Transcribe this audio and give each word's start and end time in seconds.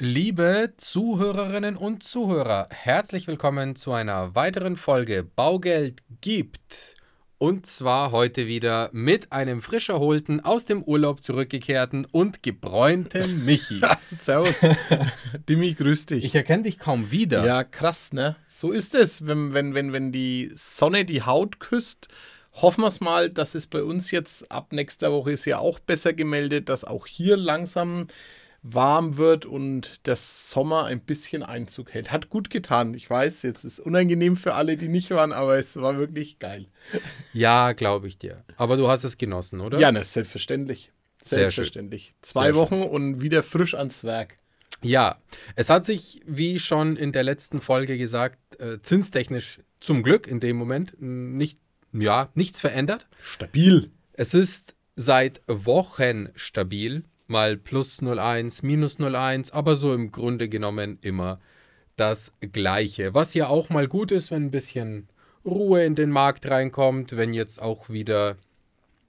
Liebe 0.00 0.72
Zuhörerinnen 0.76 1.76
und 1.76 2.02
Zuhörer, 2.02 2.66
herzlich 2.72 3.28
willkommen 3.28 3.76
zu 3.76 3.92
einer 3.92 4.34
weiteren 4.34 4.76
Folge 4.76 5.22
Baugeld 5.22 6.00
gibt. 6.20 6.96
Und 7.38 7.66
zwar 7.66 8.10
heute 8.10 8.48
wieder 8.48 8.90
mit 8.92 9.30
einem 9.30 9.62
frisch 9.62 9.90
erholten, 9.90 10.40
aus 10.40 10.64
dem 10.64 10.82
Urlaub 10.82 11.22
zurückgekehrten 11.22 12.08
und 12.10 12.42
gebräunten 12.42 13.44
Michi. 13.44 13.82
Servus. 14.08 14.66
Dimi, 15.48 15.74
grüß 15.74 16.06
dich. 16.06 16.24
Ich 16.24 16.34
erkenne 16.34 16.64
dich 16.64 16.80
kaum 16.80 17.12
wieder. 17.12 17.46
Ja, 17.46 17.62
krass, 17.62 18.12
ne? 18.12 18.34
So 18.48 18.72
ist 18.72 18.96
es, 18.96 19.28
wenn, 19.28 19.54
wenn, 19.54 19.74
wenn, 19.74 19.92
wenn 19.92 20.10
die 20.10 20.50
Sonne 20.56 21.04
die 21.04 21.22
Haut 21.22 21.60
küsst. 21.60 22.08
Hoffen 22.54 22.82
wir 22.82 22.88
es 22.88 23.00
mal, 23.00 23.30
dass 23.30 23.54
es 23.54 23.68
bei 23.68 23.84
uns 23.84 24.10
jetzt 24.10 24.50
ab 24.50 24.72
nächster 24.72 25.12
Woche 25.12 25.30
ist 25.30 25.44
ja 25.44 25.58
auch 25.58 25.78
besser 25.78 26.12
gemeldet, 26.12 26.68
dass 26.68 26.82
auch 26.82 27.06
hier 27.06 27.36
langsam 27.36 28.08
warm 28.64 29.18
wird 29.18 29.44
und 29.44 30.06
der 30.06 30.16
Sommer 30.16 30.84
ein 30.86 31.00
bisschen 31.00 31.42
Einzug 31.42 31.92
hält. 31.92 32.10
Hat 32.10 32.30
gut 32.30 32.48
getan. 32.48 32.94
Ich 32.94 33.08
weiß, 33.08 33.42
jetzt 33.42 33.64
ist 33.64 33.74
es 33.74 33.80
unangenehm 33.80 34.36
für 34.38 34.54
alle, 34.54 34.78
die 34.78 34.88
nicht 34.88 35.10
waren, 35.10 35.32
aber 35.32 35.58
es 35.58 35.76
war 35.76 35.98
wirklich 35.98 36.38
geil. 36.38 36.66
Ja, 37.34 37.72
glaube 37.72 38.08
ich 38.08 38.16
dir. 38.18 38.42
Aber 38.56 38.78
du 38.78 38.88
hast 38.88 39.04
es 39.04 39.18
genossen, 39.18 39.60
oder? 39.60 39.78
Ja, 39.78 39.92
ne, 39.92 40.02
selbstverständlich. 40.02 40.90
Selbstverständlich. 41.22 42.14
Zwei 42.22 42.46
Sehr 42.46 42.54
Wochen 42.54 42.82
und 42.82 43.20
wieder 43.20 43.42
frisch 43.42 43.74
ans 43.74 44.02
Werk. 44.02 44.38
Ja, 44.82 45.18
es 45.56 45.68
hat 45.68 45.84
sich, 45.84 46.22
wie 46.26 46.58
schon 46.58 46.96
in 46.96 47.12
der 47.12 47.22
letzten 47.22 47.60
Folge 47.60 47.98
gesagt, 47.98 48.60
äh, 48.60 48.80
zinstechnisch 48.80 49.60
zum 49.78 50.02
Glück 50.02 50.26
in 50.26 50.40
dem 50.40 50.56
Moment 50.56 50.96
nicht, 51.00 51.58
ja, 51.92 52.30
nichts 52.34 52.60
verändert. 52.60 53.08
Stabil. 53.20 53.90
Es 54.14 54.32
ist 54.32 54.74
seit 54.96 55.42
Wochen 55.46 56.28
stabil 56.34 57.04
mal 57.26 57.56
plus 57.56 58.02
0,1, 58.02 58.64
minus 58.64 58.98
0,1, 58.98 59.52
aber 59.52 59.76
so 59.76 59.94
im 59.94 60.12
Grunde 60.12 60.48
genommen 60.48 60.98
immer 61.00 61.40
das 61.96 62.32
Gleiche. 62.40 63.14
Was 63.14 63.34
ja 63.34 63.48
auch 63.48 63.70
mal 63.70 63.88
gut 63.88 64.12
ist, 64.12 64.30
wenn 64.30 64.44
ein 64.46 64.50
bisschen 64.50 65.08
Ruhe 65.44 65.84
in 65.84 65.94
den 65.94 66.10
Markt 66.10 66.50
reinkommt, 66.50 67.16
wenn 67.16 67.34
jetzt 67.34 67.62
auch 67.62 67.90
wieder, 67.90 68.36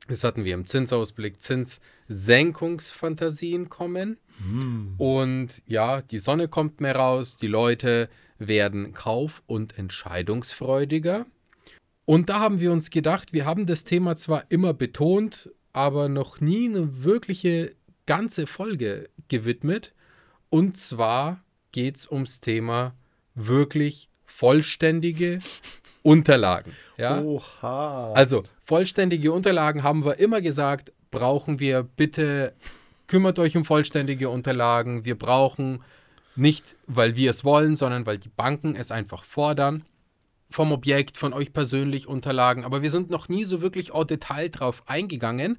das 0.08 0.24
hatten 0.24 0.46
wir 0.46 0.54
im 0.54 0.66
Zinsausblick, 0.66 1.42
Zinssenkungsfantasien 1.42 3.70
kommen. 3.70 4.18
Mm. 4.40 4.96
Und 4.98 5.62
ja, 5.66 6.02
die 6.02 6.20
Sonne 6.20 6.48
kommt 6.48 6.80
mehr 6.82 6.98
raus, 6.98 7.38
die 7.38 7.48
Leute 7.48 8.10
werden 8.38 8.94
kauf- 8.94 9.42
und 9.48 9.76
entscheidungsfreudiger. 9.78 11.26
Und 12.06 12.30
da 12.30 12.40
haben 12.40 12.60
wir 12.60 12.72
uns 12.72 12.92
gedacht, 12.92 13.34
wir 13.34 13.46
haben 13.46 13.66
das 13.66 13.84
Thema 13.84 14.16
zwar 14.16 14.46
immer 14.50 14.74
betont, 14.74 15.50
aber 15.74 16.08
noch 16.08 16.40
nie 16.40 16.70
eine 16.70 17.04
wirkliche 17.04 17.76
ganze 18.06 18.48
Folge 18.48 19.10
gewidmet. 19.28 19.94
Und 20.50 20.78
zwar 20.78 21.42
geht 21.72 21.98
es 21.98 22.12
ums 22.12 22.40
Thema 22.40 22.94
wirklich 23.34 24.10
vollständige 24.26 25.40
Unterlagen. 26.02 26.74
Ja? 26.98 27.22
Oha. 27.22 28.14
Also 28.14 28.44
vollständige 28.64 29.32
Unterlagen 29.32 29.84
haben 29.84 30.06
wir 30.06 30.20
immer 30.20 30.42
gesagt, 30.42 30.94
brauchen 31.12 31.60
wir 31.60 31.84
bitte, 31.84 32.54
kümmert 33.08 33.40
euch 33.40 33.58
um 33.58 33.66
vollständige 33.66 34.30
Unterlagen. 34.30 35.06
Wir 35.06 35.18
brauchen 35.18 35.84
nicht, 36.36 36.76
weil 36.86 37.16
wir 37.16 37.32
es 37.32 37.44
wollen, 37.44 37.76
sondern 37.76 38.06
weil 38.06 38.18
die 38.18 38.30
Banken 38.30 38.76
es 38.76 38.92
einfach 38.92 39.24
fordern. 39.24 39.84
Vom 40.50 40.72
Objekt, 40.72 41.18
von 41.18 41.34
euch 41.34 41.54
persönlich 41.54 42.08
Unterlagen. 42.08 42.66
Aber 42.66 42.82
wir 42.82 42.92
sind 42.92 43.10
noch 43.10 43.30
nie 43.30 43.46
so 43.46 43.62
wirklich 43.62 43.92
au 43.92 44.04
Detail 44.04 44.50
drauf 44.50 44.84
eingegangen. 44.86 45.58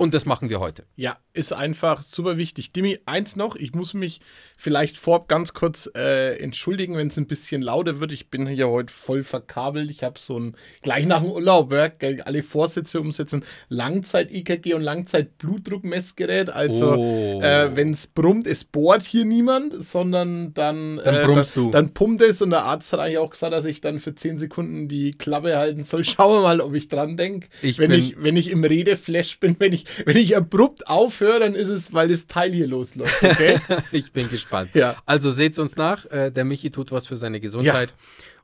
Und 0.00 0.14
das 0.14 0.24
machen 0.24 0.48
wir 0.48 0.60
heute. 0.60 0.84
Ja, 0.96 1.18
ist 1.34 1.52
einfach 1.52 2.02
super 2.02 2.38
wichtig. 2.38 2.72
Dimi, 2.72 2.98
eins 3.04 3.36
noch, 3.36 3.54
ich 3.54 3.74
muss 3.74 3.92
mich 3.92 4.22
vielleicht 4.56 4.96
vorab 4.96 5.28
ganz 5.28 5.52
kurz 5.52 5.90
äh, 5.94 6.38
entschuldigen, 6.38 6.96
wenn 6.96 7.08
es 7.08 7.18
ein 7.18 7.26
bisschen 7.26 7.60
lauter 7.60 8.00
wird. 8.00 8.10
Ich 8.12 8.30
bin 8.30 8.46
hier 8.46 8.70
heute 8.70 8.90
voll 8.90 9.22
verkabelt. 9.22 9.90
Ich 9.90 10.02
habe 10.02 10.18
so 10.18 10.38
ein, 10.38 10.56
gleich 10.80 11.04
nach 11.04 11.20
dem 11.20 11.30
Urlaub, 11.30 11.70
ja, 11.74 11.90
alle 12.24 12.42
Vorsätze 12.42 12.98
umsetzen, 12.98 13.44
Langzeit-EKG 13.68 14.72
und 14.72 14.80
Langzeit-Blutdruckmessgerät. 14.80 16.48
Also, 16.48 16.94
oh. 16.94 17.42
äh, 17.42 17.76
wenn 17.76 17.92
es 17.92 18.06
brummt, 18.06 18.46
es 18.46 18.64
bohrt 18.64 19.02
hier 19.02 19.26
niemand, 19.26 19.84
sondern 19.84 20.54
dann, 20.54 20.96
dann, 21.04 21.14
äh, 21.14 21.24
brummst 21.26 21.58
dann, 21.58 21.64
du. 21.64 21.70
dann 21.72 21.92
pumpt 21.92 22.22
es 22.22 22.40
und 22.40 22.48
der 22.48 22.62
Arzt 22.62 22.90
hat 22.94 23.00
eigentlich 23.00 23.18
auch 23.18 23.28
gesagt, 23.30 23.52
dass 23.52 23.66
ich 23.66 23.82
dann 23.82 24.00
für 24.00 24.14
10 24.14 24.38
Sekunden 24.38 24.88
die 24.88 25.10
Klappe 25.10 25.58
halten 25.58 25.84
soll. 25.84 26.04
Schauen 26.04 26.38
wir 26.38 26.40
mal, 26.40 26.62
ob 26.62 26.72
ich 26.72 26.88
dran 26.88 27.18
denke. 27.18 27.48
Wenn 27.60 27.90
ich, 27.90 28.16
wenn 28.18 28.36
ich 28.36 28.50
im 28.50 28.64
Redeflash 28.64 29.38
bin, 29.40 29.56
wenn 29.58 29.74
ich 29.74 29.89
wenn 30.04 30.16
ich 30.16 30.36
abrupt 30.36 30.88
aufhöre, 30.88 31.40
dann 31.40 31.54
ist 31.54 31.68
es, 31.68 31.92
weil 31.92 32.08
das 32.08 32.26
Teil 32.26 32.52
hier 32.52 32.66
losläuft. 32.66 33.22
Okay? 33.22 33.58
ich 33.92 34.12
bin 34.12 34.28
gespannt. 34.30 34.70
Ja. 34.74 34.96
Also 35.06 35.30
seht's 35.30 35.58
uns 35.58 35.76
nach. 35.76 36.06
Äh, 36.06 36.30
der 36.30 36.44
Michi 36.44 36.70
tut 36.70 36.92
was 36.92 37.06
für 37.06 37.16
seine 37.16 37.40
Gesundheit. 37.40 37.90
Ja. 37.90 37.94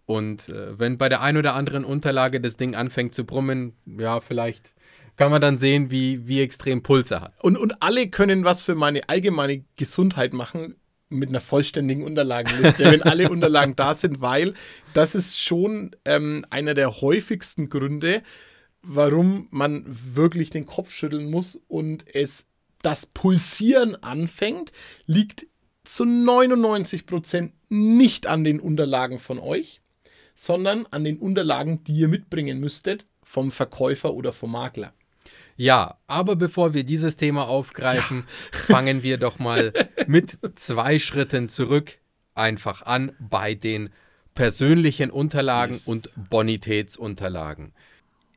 Und 0.07 0.49
äh, 0.49 0.79
wenn 0.79 0.99
bei 0.99 1.09
der 1.09 1.21
einen 1.21 1.39
oder 1.39 1.55
anderen 1.55 1.85
Unterlage 1.85 2.41
das 2.41 2.57
Ding 2.57 2.75
anfängt 2.75 3.15
zu 3.15 3.25
brummen, 3.25 3.75
ja, 3.99 4.21
vielleicht 4.21 4.73
kann 5.17 5.31
man 5.31 5.41
dann 5.41 5.59
sehen, 5.59 5.91
wie, 5.91 6.27
wie 6.29 6.43
extrem 6.43 6.83
Puls 6.83 7.11
er 7.11 7.23
hat. 7.23 7.33
Und, 7.43 7.57
und 7.57 7.83
alle 7.83 8.09
können 8.09 8.45
was 8.45 8.63
für 8.63 8.75
meine 8.75 9.09
allgemeine 9.09 9.65
Gesundheit 9.77 10.33
machen 10.33 10.77
mit 11.09 11.29
einer 11.29 11.41
vollständigen 11.41 12.05
Unterlagenliste, 12.05 12.85
wenn 12.85 13.03
alle 13.03 13.29
Unterlagen 13.31 13.77
da 13.77 13.95
sind, 13.95 14.21
weil 14.21 14.55
das 14.93 15.15
ist 15.15 15.39
schon 15.41 15.95
ähm, 16.05 16.45
einer 16.51 16.75
der 16.75 17.01
häufigsten 17.01 17.69
Gründe, 17.69 18.23
warum 18.87 19.49
man 19.51 19.85
wirklich 19.87 20.51
den 20.51 20.67
Kopf 20.67 20.91
schütteln 20.91 21.31
muss 21.31 21.61
und 21.69 22.05
es 22.15 22.47
das 22.83 23.07
Pulsieren 23.07 24.03
anfängt, 24.03 24.71
liegt 25.07 25.47
zu 25.85 26.05
99 26.05 27.07
Prozent 27.07 27.53
nicht 27.69 28.27
an 28.27 28.45
den 28.45 28.61
Unterlagen 28.61 29.19
von 29.19 29.39
euch, 29.39 29.81
sondern 30.35 30.87
an 30.91 31.05
den 31.05 31.19
Unterlagen, 31.19 31.83
die 31.85 31.95
ihr 31.95 32.09
mitbringen 32.09 32.61
müsstet 32.61 33.07
vom 33.23 33.51
Verkäufer 33.51 34.15
oder 34.15 34.33
vom 34.33 34.53
Makler. 34.53 34.93
Ja, 35.57 35.99
aber 36.07 36.37
bevor 36.37 36.75
wir 36.75 36.85
dieses 36.85 37.17
Thema 37.17 37.49
aufgreifen, 37.49 38.27
ja. 38.53 38.59
fangen 38.65 39.03
wir 39.03 39.17
doch 39.17 39.39
mal 39.39 39.73
mit 40.07 40.39
zwei 40.55 40.99
Schritten 40.99 41.49
zurück 41.49 41.99
einfach 42.35 42.83
an 42.83 43.13
bei 43.19 43.55
den 43.55 43.89
persönlichen 44.35 45.11
Unterlagen 45.11 45.73
yes. 45.73 45.89
und 45.89 46.11
Bonitätsunterlagen. 46.31 47.73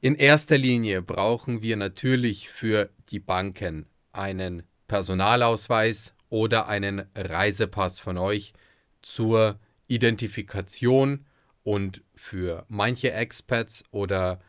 In 0.02 0.16
erster 0.16 0.58
Linie 0.58 1.02
brauchen 1.02 1.62
wir 1.62 1.76
natürlich 1.76 2.50
für 2.50 2.90
die 3.10 3.20
Banken 3.20 3.86
einen 4.14 4.64
Personalausweis 4.88 6.16
oder 6.30 6.70
einen 6.70 7.04
Reisepass 7.16 8.00
von 8.00 8.18
euch 8.18 8.54
zur 9.02 9.60
Identifikation 9.88 11.26
und 11.64 12.02
für 12.16 12.66
manche 12.70 13.12
Expats 13.12 13.84
oder 13.92 14.40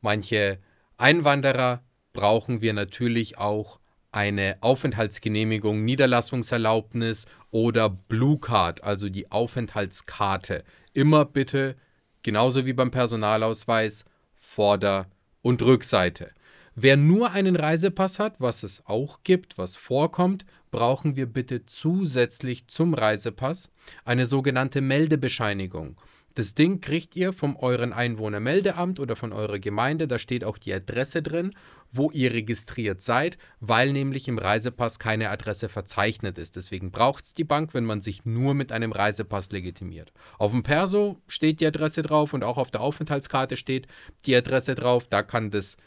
manche 0.00 0.58
Einwanderer 0.96 1.84
brauchen 2.12 2.60
wir 2.60 2.72
natürlich 2.72 3.38
auch 3.38 3.78
eine 4.10 4.56
Aufenthaltsgenehmigung, 4.60 5.84
Niederlassungserlaubnis 5.84 7.26
oder 7.52 7.90
Blue 7.90 8.40
Card, 8.40 8.82
also 8.82 9.08
die 9.08 9.30
Aufenthaltskarte. 9.30 10.64
Immer 10.94 11.26
bitte, 11.26 11.76
genauso 12.24 12.66
wie 12.66 12.72
beim 12.72 12.90
Personalausweis, 12.90 14.04
Vorder- 14.48 15.10
und 15.42 15.60
Rückseite. 15.60 16.30
Wer 16.74 16.96
nur 16.96 17.32
einen 17.32 17.56
Reisepass 17.56 18.18
hat, 18.18 18.40
was 18.40 18.62
es 18.62 18.82
auch 18.86 19.22
gibt, 19.22 19.58
was 19.58 19.76
vorkommt, 19.76 20.46
brauchen 20.70 21.16
wir 21.16 21.26
bitte 21.26 21.66
zusätzlich 21.66 22.66
zum 22.68 22.94
Reisepass 22.94 23.68
eine 24.04 24.24
sogenannte 24.24 24.80
Meldebescheinigung. 24.80 26.00
Das 26.36 26.52
Ding 26.52 26.82
kriegt 26.82 27.16
ihr 27.16 27.32
vom 27.32 27.56
euren 27.56 27.94
Einwohnermeldeamt 27.94 29.00
oder 29.00 29.16
von 29.16 29.32
eurer 29.32 29.58
Gemeinde, 29.58 30.06
da 30.06 30.18
steht 30.18 30.44
auch 30.44 30.58
die 30.58 30.74
Adresse 30.74 31.22
drin, 31.22 31.54
wo 31.90 32.10
ihr 32.10 32.30
registriert 32.30 33.00
seid, 33.00 33.38
weil 33.60 33.90
nämlich 33.90 34.28
im 34.28 34.36
Reisepass 34.36 34.98
keine 34.98 35.30
Adresse 35.30 35.70
verzeichnet 35.70 36.36
ist. 36.36 36.56
Deswegen 36.56 36.90
braucht 36.90 37.24
es 37.24 37.32
die 37.32 37.44
Bank, 37.44 37.72
wenn 37.72 37.86
man 37.86 38.02
sich 38.02 38.26
nur 38.26 38.52
mit 38.52 38.70
einem 38.70 38.92
Reisepass 38.92 39.50
legitimiert. 39.50 40.12
Auf 40.38 40.52
dem 40.52 40.62
Perso 40.62 41.22
steht 41.26 41.60
die 41.60 41.66
Adresse 41.66 42.02
drauf 42.02 42.34
und 42.34 42.44
auch 42.44 42.58
auf 42.58 42.70
der 42.70 42.82
Aufenthaltskarte 42.82 43.56
steht 43.56 43.86
die 44.26 44.36
Adresse 44.36 44.74
drauf. 44.74 45.06
Da 45.08 45.22
kann 45.22 45.50
das 45.50 45.78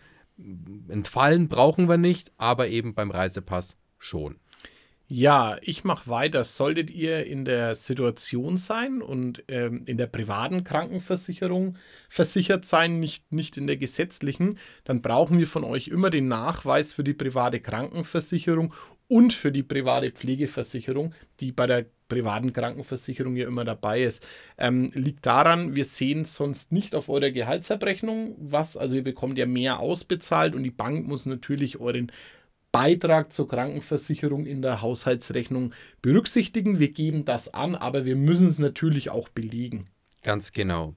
entfallen, 0.87 1.47
brauchen 1.47 1.87
wir 1.87 1.97
nicht, 1.97 2.31
aber 2.37 2.69
eben 2.69 2.95
beim 2.95 3.11
Reisepass 3.11 3.77
schon. 3.99 4.39
Ja, 5.11 5.57
ich 5.61 5.83
mache 5.83 6.07
weiter. 6.07 6.43
Solltet 6.43 6.91
ihr 6.91 7.25
in 7.25 7.43
der 7.43 7.73
Situation 7.73 8.57
sein 8.57 9.01
und 9.01 9.43
ähm, 9.47 9.81
in 9.85 9.97
der 9.97 10.05
privaten 10.05 10.63
Krankenversicherung 10.63 11.77
versichert 12.09 12.63
sein, 12.65 12.99
nicht, 12.99 13.31
nicht 13.31 13.57
in 13.57 13.65
der 13.65 13.77
gesetzlichen, 13.77 14.59
dann 14.83 15.01
brauchen 15.01 15.39
wir 15.39 15.47
von 15.47 15.63
euch 15.63 15.87
immer 15.87 16.11
den 16.11 16.27
Nachweis 16.27 16.93
für 16.93 17.03
die 17.03 17.15
private 17.15 17.59
Krankenversicherung 17.59 18.71
und 19.07 19.33
für 19.33 19.51
die 19.51 19.63
private 19.63 20.11
Pflegeversicherung, 20.11 21.15
die 21.39 21.51
bei 21.53 21.65
der 21.65 21.87
privaten 22.07 22.53
Krankenversicherung 22.53 23.35
ja 23.35 23.47
immer 23.47 23.65
dabei 23.65 24.03
ist. 24.03 24.23
Ähm, 24.59 24.91
liegt 24.93 25.25
daran, 25.25 25.75
wir 25.75 25.85
sehen 25.85 26.25
sonst 26.25 26.71
nicht 26.71 26.93
auf 26.93 27.09
eurer 27.09 27.31
Gehaltsabrechnung 27.31 28.35
was, 28.37 28.77
also 28.77 28.95
ihr 28.95 29.03
bekommt 29.03 29.39
ja 29.39 29.47
mehr 29.47 29.79
ausbezahlt 29.79 30.53
und 30.53 30.63
die 30.63 30.71
Bank 30.71 31.07
muss 31.07 31.25
natürlich 31.25 31.79
euren 31.79 32.11
Beitrag 32.71 33.33
zur 33.33 33.47
Krankenversicherung 33.47 34.45
in 34.45 34.61
der 34.61 34.81
Haushaltsrechnung 34.81 35.73
berücksichtigen. 36.01 36.79
Wir 36.79 36.91
geben 36.91 37.25
das 37.25 37.53
an, 37.53 37.75
aber 37.75 38.05
wir 38.05 38.15
müssen 38.15 38.47
es 38.47 38.59
natürlich 38.59 39.09
auch 39.09 39.29
belegen. 39.29 39.87
Ganz 40.23 40.51
genau. 40.51 40.95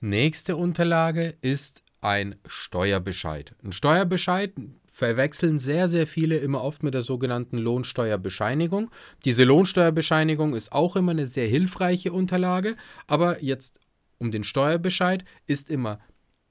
Nächste 0.00 0.56
Unterlage 0.56 1.34
ist 1.40 1.82
ein 2.00 2.36
Steuerbescheid. 2.46 3.54
Ein 3.64 3.72
Steuerbescheid 3.72 4.52
verwechseln 4.92 5.58
sehr, 5.58 5.88
sehr 5.88 6.06
viele 6.06 6.36
immer 6.38 6.62
oft 6.62 6.82
mit 6.82 6.94
der 6.94 7.02
sogenannten 7.02 7.58
Lohnsteuerbescheinigung. 7.58 8.90
Diese 9.24 9.44
Lohnsteuerbescheinigung 9.44 10.54
ist 10.54 10.72
auch 10.72 10.96
immer 10.96 11.10
eine 11.10 11.26
sehr 11.26 11.48
hilfreiche 11.48 12.12
Unterlage, 12.12 12.76
aber 13.06 13.42
jetzt 13.42 13.80
um 14.18 14.30
den 14.30 14.44
Steuerbescheid 14.44 15.24
ist 15.46 15.68
immer 15.68 15.98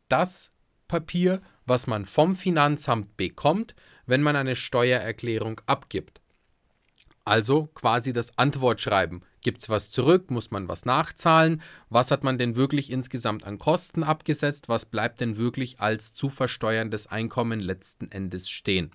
das 0.09 0.51
Papier, 0.87 1.41
was 1.65 1.87
man 1.87 2.05
vom 2.05 2.35
Finanzamt 2.35 3.17
bekommt, 3.17 3.75
wenn 4.05 4.21
man 4.21 4.35
eine 4.35 4.55
Steuererklärung 4.55 5.61
abgibt. 5.65 6.21
Also 7.25 7.67
quasi 7.73 8.13
das 8.13 8.37
Antwortschreiben. 8.37 9.23
Gibt 9.41 9.61
es 9.61 9.69
was 9.69 9.89
zurück? 9.89 10.29
Muss 10.29 10.51
man 10.51 10.67
was 10.67 10.85
nachzahlen? 10.85 11.61
Was 11.89 12.11
hat 12.11 12.23
man 12.23 12.37
denn 12.37 12.55
wirklich 12.55 12.91
insgesamt 12.91 13.43
an 13.45 13.57
Kosten 13.57 14.03
abgesetzt? 14.03 14.69
Was 14.69 14.85
bleibt 14.85 15.21
denn 15.21 15.37
wirklich 15.37 15.79
als 15.79 16.13
zu 16.13 16.29
versteuerndes 16.29 17.07
Einkommen 17.07 17.59
letzten 17.59 18.11
Endes 18.11 18.49
stehen? 18.49 18.91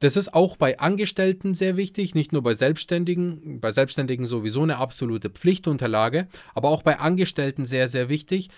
Das 0.00 0.16
ist 0.16 0.34
auch 0.34 0.56
bei 0.56 0.78
Angestellten 0.78 1.54
sehr 1.54 1.76
wichtig, 1.76 2.14
nicht 2.14 2.32
nur 2.32 2.42
bei 2.42 2.52
Selbstständigen, 2.52 3.60
bei 3.60 3.70
Selbstständigen 3.70 4.26
sowieso 4.26 4.62
eine 4.62 4.76
absolute 4.76 5.30
Pflichtunterlage, 5.30 6.28
aber 6.54 6.68
auch 6.68 6.82
bei 6.82 6.98
Angestellten 6.98 7.64
sehr, 7.64 7.88
sehr 7.88 8.08
wichtig. 8.08 8.50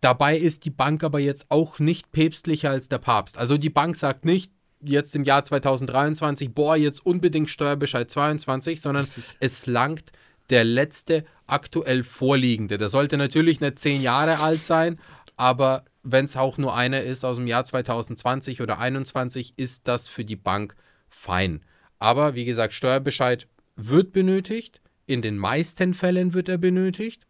Dabei 0.00 0.38
ist 0.38 0.64
die 0.64 0.70
Bank 0.70 1.02
aber 1.02 1.18
jetzt 1.18 1.50
auch 1.50 1.80
nicht 1.80 2.12
päpstlicher 2.12 2.70
als 2.70 2.88
der 2.88 2.98
Papst. 2.98 3.36
Also 3.36 3.56
die 3.56 3.70
Bank 3.70 3.96
sagt 3.96 4.24
nicht, 4.24 4.52
jetzt 4.82 5.14
im 5.16 5.24
Jahr 5.24 5.42
2023, 5.42 6.54
boah, 6.54 6.76
jetzt 6.76 7.04
unbedingt 7.04 7.50
Steuerbescheid 7.50 8.10
22, 8.10 8.80
sondern 8.80 9.04
Richtig. 9.04 9.24
es 9.40 9.66
langt 9.66 10.12
der 10.50 10.64
letzte 10.64 11.24
aktuell 11.46 12.04
vorliegende. 12.04 12.78
Der 12.78 12.88
sollte 12.88 13.16
natürlich 13.16 13.60
nicht 13.60 13.78
zehn 13.78 14.02
Jahre 14.02 14.38
alt 14.40 14.64
sein, 14.64 14.98
aber 15.36 15.84
wenn 16.02 16.24
es 16.24 16.36
auch 16.36 16.58
nur 16.58 16.74
einer 16.74 17.02
ist 17.02 17.24
aus 17.24 17.36
dem 17.36 17.46
Jahr 17.46 17.64
2020 17.64 18.60
oder 18.60 18.74
2021, 18.74 19.54
ist 19.56 19.86
das 19.88 20.08
für 20.08 20.24
die 20.24 20.36
Bank 20.36 20.74
fein. 21.08 21.62
Aber 21.98 22.34
wie 22.34 22.44
gesagt, 22.44 22.72
Steuerbescheid 22.72 23.46
wird 23.76 24.12
benötigt. 24.12 24.80
In 25.06 25.22
den 25.22 25.38
meisten 25.38 25.94
Fällen 25.94 26.34
wird 26.34 26.48
er 26.48 26.58
benötigt. 26.58 27.26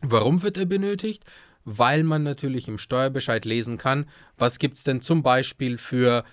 Warum 0.00 0.42
wird 0.42 0.56
er 0.56 0.66
benötigt? 0.66 1.24
Weil 1.64 2.02
man 2.04 2.22
natürlich 2.22 2.68
im 2.68 2.78
Steuerbescheid 2.78 3.44
lesen 3.44 3.78
kann, 3.78 4.06
was 4.36 4.58
gibt 4.58 4.76
es 4.76 4.84
denn 4.84 5.00
zum 5.00 5.22
Beispiel 5.22 5.78
für 5.78 6.24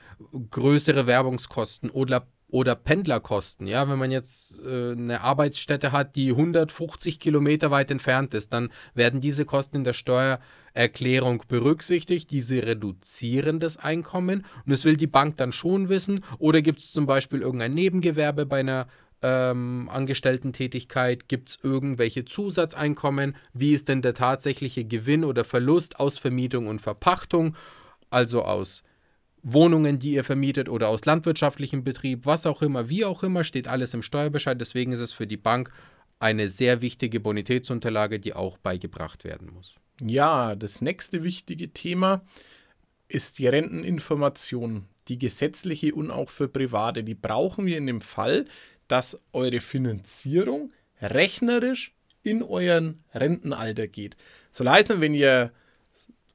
größere 0.52 1.08
Werbungskosten 1.08 1.90
oder, 1.90 2.28
oder 2.50 2.76
Pendlerkosten. 2.76 3.68
Ja, 3.68 3.90
wenn 3.90 3.98
man 3.98 4.12
jetzt 4.12 4.60
äh, 4.60 4.92
eine 4.92 5.22
Arbeitsstätte 5.22 5.92
hat, 5.92 6.16
die 6.16 6.32
150 6.32 7.20
Kilometer 7.20 7.72
weit 7.72 7.92
entfernt 7.92 8.34
ist, 8.34 8.54
dann 8.54 8.70
werden 8.94 9.22
diese 9.22 9.46
Kosten 9.46 9.78
in 9.78 9.84
der 9.84 9.94
Steuererklärung 9.94 11.44
berücksichtigt. 11.48 12.30
Diese 12.32 12.64
reduzieren 12.64 13.60
das 13.60 13.78
Einkommen 13.78 14.46
und 14.66 14.72
das 14.72 14.86
will 14.86 14.98
die 14.98 15.08
Bank 15.08 15.38
dann 15.38 15.54
schon 15.54 15.90
wissen. 15.90 16.24
Oder 16.40 16.62
gibt 16.62 16.80
es 16.80 16.92
zum 16.92 17.06
Beispiel 17.06 17.42
irgendein 17.42 17.74
Nebengewerbe 17.74 18.46
bei 18.46 18.60
einer 18.60 18.88
ähm, 19.22 19.90
Angestellten-Tätigkeit? 19.92 21.28
Gibt 21.28 21.50
es 21.50 21.60
irgendwelche 21.62 22.26
Zusatzeinkommen? 22.26 23.36
Wie 23.54 23.74
ist 23.74 23.88
denn 23.88 24.02
der 24.02 24.14
tatsächliche 24.14 24.86
Gewinn 24.86 25.24
oder 25.24 25.44
Verlust 25.44 26.00
aus 26.00 26.18
Vermietung 26.18 26.68
und 26.68 26.82
Verpachtung? 26.82 27.56
Also 28.10 28.44
aus 28.44 28.84
Wohnungen, 29.44 30.00
die 30.00 30.14
ihr 30.14 30.24
vermietet 30.24 30.70
oder 30.70 30.88
aus 30.90 31.06
landwirtschaftlichem 31.06 31.84
Betrieb, 31.84 32.26
was 32.26 32.46
auch 32.46 32.62
immer, 32.62 32.90
wie 32.90 33.06
auch 33.06 33.24
immer, 33.24 33.44
steht 33.44 33.68
alles 33.68 33.94
im 33.94 34.02
Steuerbescheid. 34.02 34.60
Deswegen 34.60 34.92
ist 34.92 35.00
es 35.00 35.14
für 35.14 35.28
die 35.28 35.38
Bank 35.38 35.72
eine 36.20 36.48
sehr 36.50 36.82
wichtige 36.82 37.20
Bonitätsunterlage, 37.20 38.20
die 38.20 38.34
auch 38.34 38.58
beigebracht 38.58 39.24
werden 39.24 39.52
muss. 39.54 39.76
Ja, 40.00 40.56
das 40.56 40.82
nächste 40.82 41.24
wichtige 41.24 41.74
Thema 41.74 42.24
ist 43.08 43.40
die 43.40 43.48
Renteninformation, 43.48 44.86
die 45.08 45.18
gesetzliche 45.18 45.94
und 45.94 46.12
auch 46.12 46.30
für 46.30 46.48
Private. 46.48 47.04
Die 47.04 47.16
brauchen 47.16 47.66
wir 47.66 47.78
in 47.78 47.88
dem 47.88 48.02
Fall, 48.02 48.46
dass 48.92 49.18
eure 49.32 49.62
Finanzierung 49.62 50.72
rechnerisch 51.02 51.94
in 52.24 52.44
euren 52.44 53.04
Rentenalter 53.14 53.88
geht. 53.88 54.18
Soll 54.52 54.70
heißen, 54.70 55.02
wenn 55.02 55.14
ihr 55.14 55.52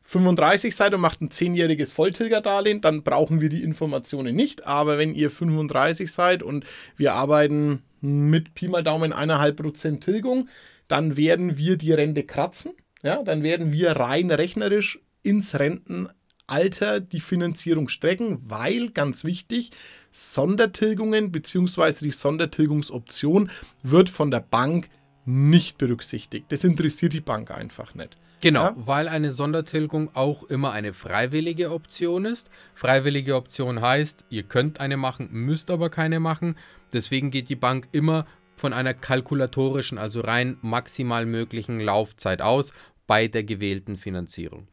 35 0.03 0.75
seid 0.75 0.95
und 0.95 1.01
macht 1.01 1.21
ein 1.21 1.31
10-jähriges 1.31 1.93
Volltilgerdarlehen, 1.93 2.81
dann 2.81 3.03
brauchen 3.03 3.41
wir 3.41 3.49
die 3.49 3.63
Informationen 3.63 4.35
nicht. 4.35 4.67
Aber 4.67 4.99
wenn 4.99 5.15
ihr 5.15 5.31
35 5.31 6.11
seid 6.11 6.43
und 6.43 6.65
wir 6.97 7.15
arbeiten 7.15 7.83
mit 8.01 8.55
Pi 8.55 8.69
mal 8.69 8.83
Daumen 8.85 9.13
1,5% 9.13 10.01
Tilgung, 10.01 10.49
dann 10.89 11.17
werden 11.17 11.59
wir 11.59 11.77
die 11.77 11.93
Rente 11.93 12.25
kratzen. 12.25 12.73
Ja, 13.03 13.23
dann 13.23 13.43
werden 13.43 13.73
wir 13.73 13.93
rein 13.93 14.31
rechnerisch 14.31 15.01
ins 15.23 15.59
Renten 15.59 16.09
Alter 16.47 17.01
die 17.01 17.21
Finanzierung 17.21 17.89
strecken, 17.89 18.39
weil, 18.49 18.91
ganz 18.91 19.25
wichtig, 19.25 19.71
Sondertilgungen 20.11 21.33
bzw. 21.33 22.05
die 22.05 22.11
Sondertilgungsoption 22.11 23.51
wird 23.83 24.09
von 24.09 24.31
der 24.31 24.41
Bank 24.41 24.89
nicht 25.25 25.77
berücksichtigt. 25.79 26.47
Das 26.51 26.65
interessiert 26.65 27.13
die 27.13 27.21
Bank 27.21 27.51
einfach 27.51 27.95
nicht. 27.95 28.17
Genau, 28.41 28.65
ja? 28.65 28.75
weil 28.77 29.09
eine 29.09 29.33
Sondertilgung 29.33 30.15
auch 30.15 30.45
immer 30.45 30.73
eine 30.73 30.93
freiwillige 30.93 31.73
Option 31.73 32.27
ist. 32.27 32.51
Freiwillige 32.75 33.35
Option 33.35 33.81
heißt, 33.81 34.27
ihr 34.31 34.43
könnt 34.43 34.79
eine 34.79 34.97
machen, 34.97 35.29
müsst 35.33 35.71
aber 35.71 35.91
keine 35.91 36.21
machen. 36.21 36.57
Deswegen 36.93 37.31
geht 37.31 37.49
die 37.49 37.57
Bank 37.57 37.89
immer 37.93 38.27
von 38.57 38.73
einer 38.73 38.95
kalkulatorischen, 38.95 39.99
also 39.99 40.21
rein 40.21 40.59
maximal 40.63 41.27
möglichen 41.27 41.81
Laufzeit 41.81 42.43
aus 42.43 42.73
bei 43.07 43.29
der 43.29 43.45
gewählten 43.45 43.97
Finanzierung. 43.97 44.69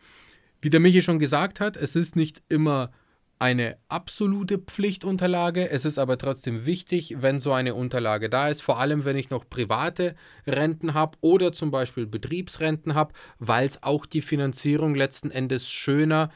Wie 0.64 0.70
der 0.70 0.80
Michi 0.80 1.02
schon 1.02 1.20
gesagt 1.20 1.60
hat, 1.60 1.76
es 1.76 1.98
ist 1.98 2.16
nicht 2.16 2.42
immer 2.48 2.92
eine 3.38 3.76
absolute 3.90 4.60
Pflichtunterlage. 4.60 5.70
Es 5.70 5.84
ist 5.84 5.98
aber 5.98 6.18
trotzdem 6.18 6.66
wichtig, 6.66 7.18
wenn 7.20 7.42
so 7.42 7.52
eine 7.52 7.76
Unterlage 7.76 8.30
da 8.30 8.48
ist, 8.48 8.62
vor 8.62 8.80
allem 8.80 9.04
wenn 9.04 9.18
ich 9.18 9.30
noch 9.30 9.50
private 9.50 10.16
Renten 10.48 10.94
habe 10.94 11.18
oder 11.20 11.52
zum 11.52 11.70
Beispiel 11.70 12.08
Betriebsrenten 12.08 12.96
habe, 12.96 13.14
weil 13.40 13.68
es 13.68 13.84
auch 13.84 14.06
die 14.06 14.22
Finanzierung 14.22 14.96
letzten 14.96 15.32
Endes 15.32 15.70
schöner 15.70 16.30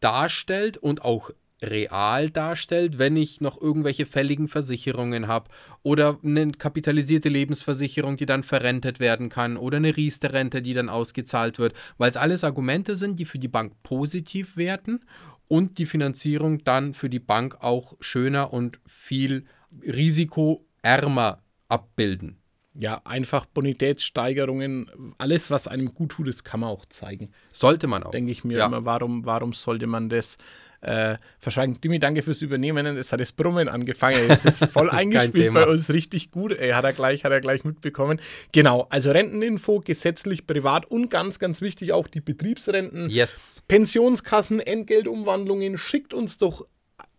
darstellt 0.00 0.78
und 0.78 1.04
auch 1.04 1.28
real 1.66 2.30
darstellt, 2.30 2.98
wenn 2.98 3.16
ich 3.16 3.40
noch 3.40 3.60
irgendwelche 3.60 4.06
fälligen 4.06 4.48
Versicherungen 4.48 5.28
habe 5.28 5.50
oder 5.82 6.18
eine 6.22 6.52
kapitalisierte 6.52 7.28
Lebensversicherung, 7.28 8.16
die 8.16 8.26
dann 8.26 8.42
verrentet 8.42 9.00
werden 9.00 9.28
kann 9.28 9.56
oder 9.56 9.76
eine 9.76 9.96
Riester-Rente, 9.96 10.62
die 10.62 10.74
dann 10.74 10.88
ausgezahlt 10.88 11.58
wird, 11.58 11.74
weil 11.98 12.10
es 12.10 12.16
alles 12.16 12.44
Argumente 12.44 12.96
sind, 12.96 13.18
die 13.18 13.24
für 13.24 13.38
die 13.38 13.48
Bank 13.48 13.72
positiv 13.82 14.56
werten 14.56 15.00
und 15.48 15.78
die 15.78 15.86
Finanzierung 15.86 16.64
dann 16.64 16.94
für 16.94 17.08
die 17.08 17.20
Bank 17.20 17.58
auch 17.60 17.94
schöner 18.00 18.52
und 18.52 18.80
viel 18.86 19.44
risikoärmer 19.82 21.42
abbilden. 21.68 22.38
Ja, 22.78 23.00
einfach 23.04 23.46
Bonitätssteigerungen, 23.46 25.14
alles, 25.18 25.50
was 25.50 25.66
einem 25.66 25.94
gut 25.94 26.12
tut, 26.12 26.28
das 26.28 26.44
kann 26.44 26.60
man 26.60 26.70
auch 26.70 26.84
zeigen. 26.86 27.30
Sollte 27.52 27.86
man 27.86 28.02
auch. 28.02 28.10
Denke 28.10 28.32
ich 28.32 28.44
mir 28.44 28.58
ja. 28.58 28.66
immer, 28.66 28.84
warum, 28.84 29.24
warum 29.24 29.54
sollte 29.54 29.86
man 29.86 30.10
das 30.10 30.36
äh, 30.82 31.16
verschweigen? 31.38 31.80
Dimi, 31.80 31.98
danke 31.98 32.22
fürs 32.22 32.42
Übernehmen. 32.42 32.84
Es 32.98 33.12
hat 33.12 33.20
das 33.20 33.32
Brummen 33.32 33.68
angefangen. 33.68 34.28
Es 34.28 34.44
ist 34.44 34.64
voll 34.66 34.90
eingespielt 34.90 35.54
bei 35.54 35.66
uns, 35.66 35.90
richtig 35.90 36.30
gut. 36.30 36.52
Ey, 36.52 36.72
hat 36.72 36.84
er 36.84 36.92
gleich, 36.92 37.24
hat 37.24 37.32
er 37.32 37.40
gleich 37.40 37.64
mitbekommen. 37.64 38.20
Genau, 38.52 38.86
also 38.90 39.10
Renteninfo, 39.10 39.80
gesetzlich, 39.80 40.46
privat 40.46 40.84
und 40.86 41.10
ganz, 41.10 41.38
ganz 41.38 41.62
wichtig 41.62 41.92
auch 41.92 42.08
die 42.08 42.20
Betriebsrenten. 42.20 43.08
Yes. 43.08 43.62
Pensionskassen, 43.68 44.60
Entgeltumwandlungen, 44.60 45.78
schickt 45.78 46.12
uns 46.12 46.36
doch 46.36 46.66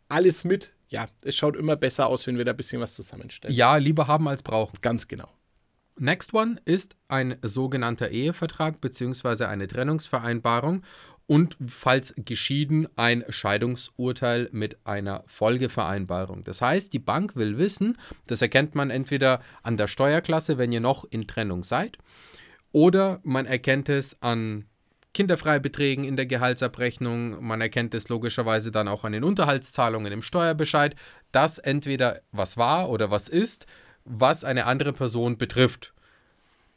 alles 0.08 0.44
mit. 0.44 0.72
Ja, 0.90 1.08
es 1.24 1.36
schaut 1.36 1.58
immer 1.58 1.76
besser 1.76 2.08
aus, 2.08 2.28
wenn 2.28 2.38
wir 2.38 2.46
da 2.46 2.52
ein 2.52 2.58
bisschen 2.58 2.82
was 2.82 2.94
zusammenstellen. 2.94 3.56
Ja, 3.56 3.76
lieber 3.78 4.08
haben 4.08 4.28
als 4.28 4.44
brauchen. 4.44 4.78
Ganz 4.82 5.08
genau. 5.08 5.28
Next 6.00 6.34
one 6.34 6.58
ist 6.66 6.96
ein 7.08 7.38
sogenannter 7.42 8.10
Ehevertrag 8.10 8.80
bzw. 8.82 9.46
eine 9.46 9.68
Trennungsvereinbarung 9.68 10.84
und 11.26 11.58
falls 11.68 12.14
geschieden 12.18 12.88
ein 12.96 13.26
Scheidungsurteil 13.30 14.50
mit 14.52 14.78
einer 14.86 15.24
Folgevereinbarung. 15.28 16.44
Das 16.44 16.62
heißt, 16.62 16.94
die 16.94 17.00
Bank 17.00 17.36
will 17.36 17.58
wissen, 17.58 17.98
das 18.28 18.42
erkennt 18.42 18.76
man 18.76 18.90
entweder 18.92 19.42
an 19.64 19.76
der 19.76 19.88
Steuerklasse, 19.88 20.58
wenn 20.58 20.72
ihr 20.72 20.82
noch 20.82 21.04
in 21.10 21.28
Trennung 21.28 21.64
seid, 21.64 21.98
oder 22.72 23.20
man 23.24 23.46
erkennt 23.46 23.90
es 23.90 24.22
an 24.22 24.66
Kinderfreibeträgen 25.14 26.06
in 26.06 26.16
der 26.16 26.28
Gehaltsabrechnung, 26.28 27.44
man 27.44 27.60
erkennt 27.60 27.96
es 27.96 28.08
logischerweise 28.08 28.72
dann 28.72 28.88
auch 28.88 29.04
an 29.04 29.14
den 29.14 29.24
Unterhaltszahlungen 29.24 30.14
im 30.14 30.22
Steuerbescheid, 30.22 30.96
dass 31.32 31.58
entweder 31.58 32.22
was 32.32 32.56
war 32.56 32.90
oder 32.90 33.10
was 33.10 33.28
ist 33.28 33.66
was 34.08 34.44
eine 34.44 34.66
andere 34.66 34.94
Person 34.94 35.38
betrifft. 35.38 35.94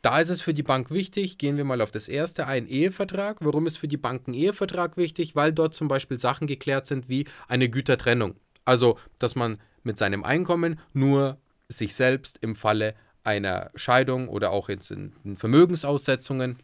Da 0.02 0.18
ist 0.18 0.30
es 0.30 0.40
für 0.40 0.54
die 0.54 0.62
Bank 0.62 0.90
wichtig, 0.90 1.36
gehen 1.36 1.56
wir 1.56 1.64
mal 1.64 1.80
auf 1.82 1.90
das 1.90 2.08
erste 2.08 2.46
ein, 2.46 2.66
Ehevertrag. 2.66 3.38
Warum 3.40 3.66
ist 3.66 3.76
für 3.76 3.88
die 3.88 3.98
Bank 3.98 4.28
ein 4.28 4.34
Ehevertrag 4.34 4.96
wichtig? 4.96 5.36
Weil 5.36 5.52
dort 5.52 5.74
zum 5.74 5.88
Beispiel 5.88 6.18
Sachen 6.18 6.46
geklärt 6.46 6.86
sind 6.86 7.08
wie 7.08 7.26
eine 7.48 7.68
Gütertrennung. 7.68 8.36
Also, 8.64 8.98
dass 9.18 9.36
man 9.36 9.58
mit 9.82 9.98
seinem 9.98 10.24
Einkommen 10.24 10.80
nur 10.94 11.38
sich 11.68 11.94
selbst 11.94 12.38
im 12.40 12.56
Falle 12.56 12.94
einer 13.24 13.70
Scheidung 13.74 14.28
oder 14.28 14.50
auch 14.50 14.70
jetzt 14.70 14.90
in 14.90 15.12
Vermögensaussetzungen 15.36 16.58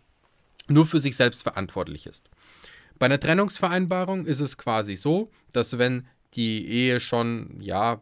nur 0.69 0.87
für 0.87 1.01
sich 1.01 1.17
selbst 1.17 1.43
verantwortlich 1.43 2.07
ist. 2.07 2.31
Bei 2.99 3.07
einer 3.07 3.21
Trennungsvereinbarung 3.21 4.25
ist 4.25 4.41
es 4.41 4.57
quasi 4.57 4.97
so, 4.97 5.31
dass 5.53 5.79
wenn 5.79 6.07
die 6.35 6.67
Ehe 6.67 7.01
schon 7.01 7.59
ja 7.61 8.01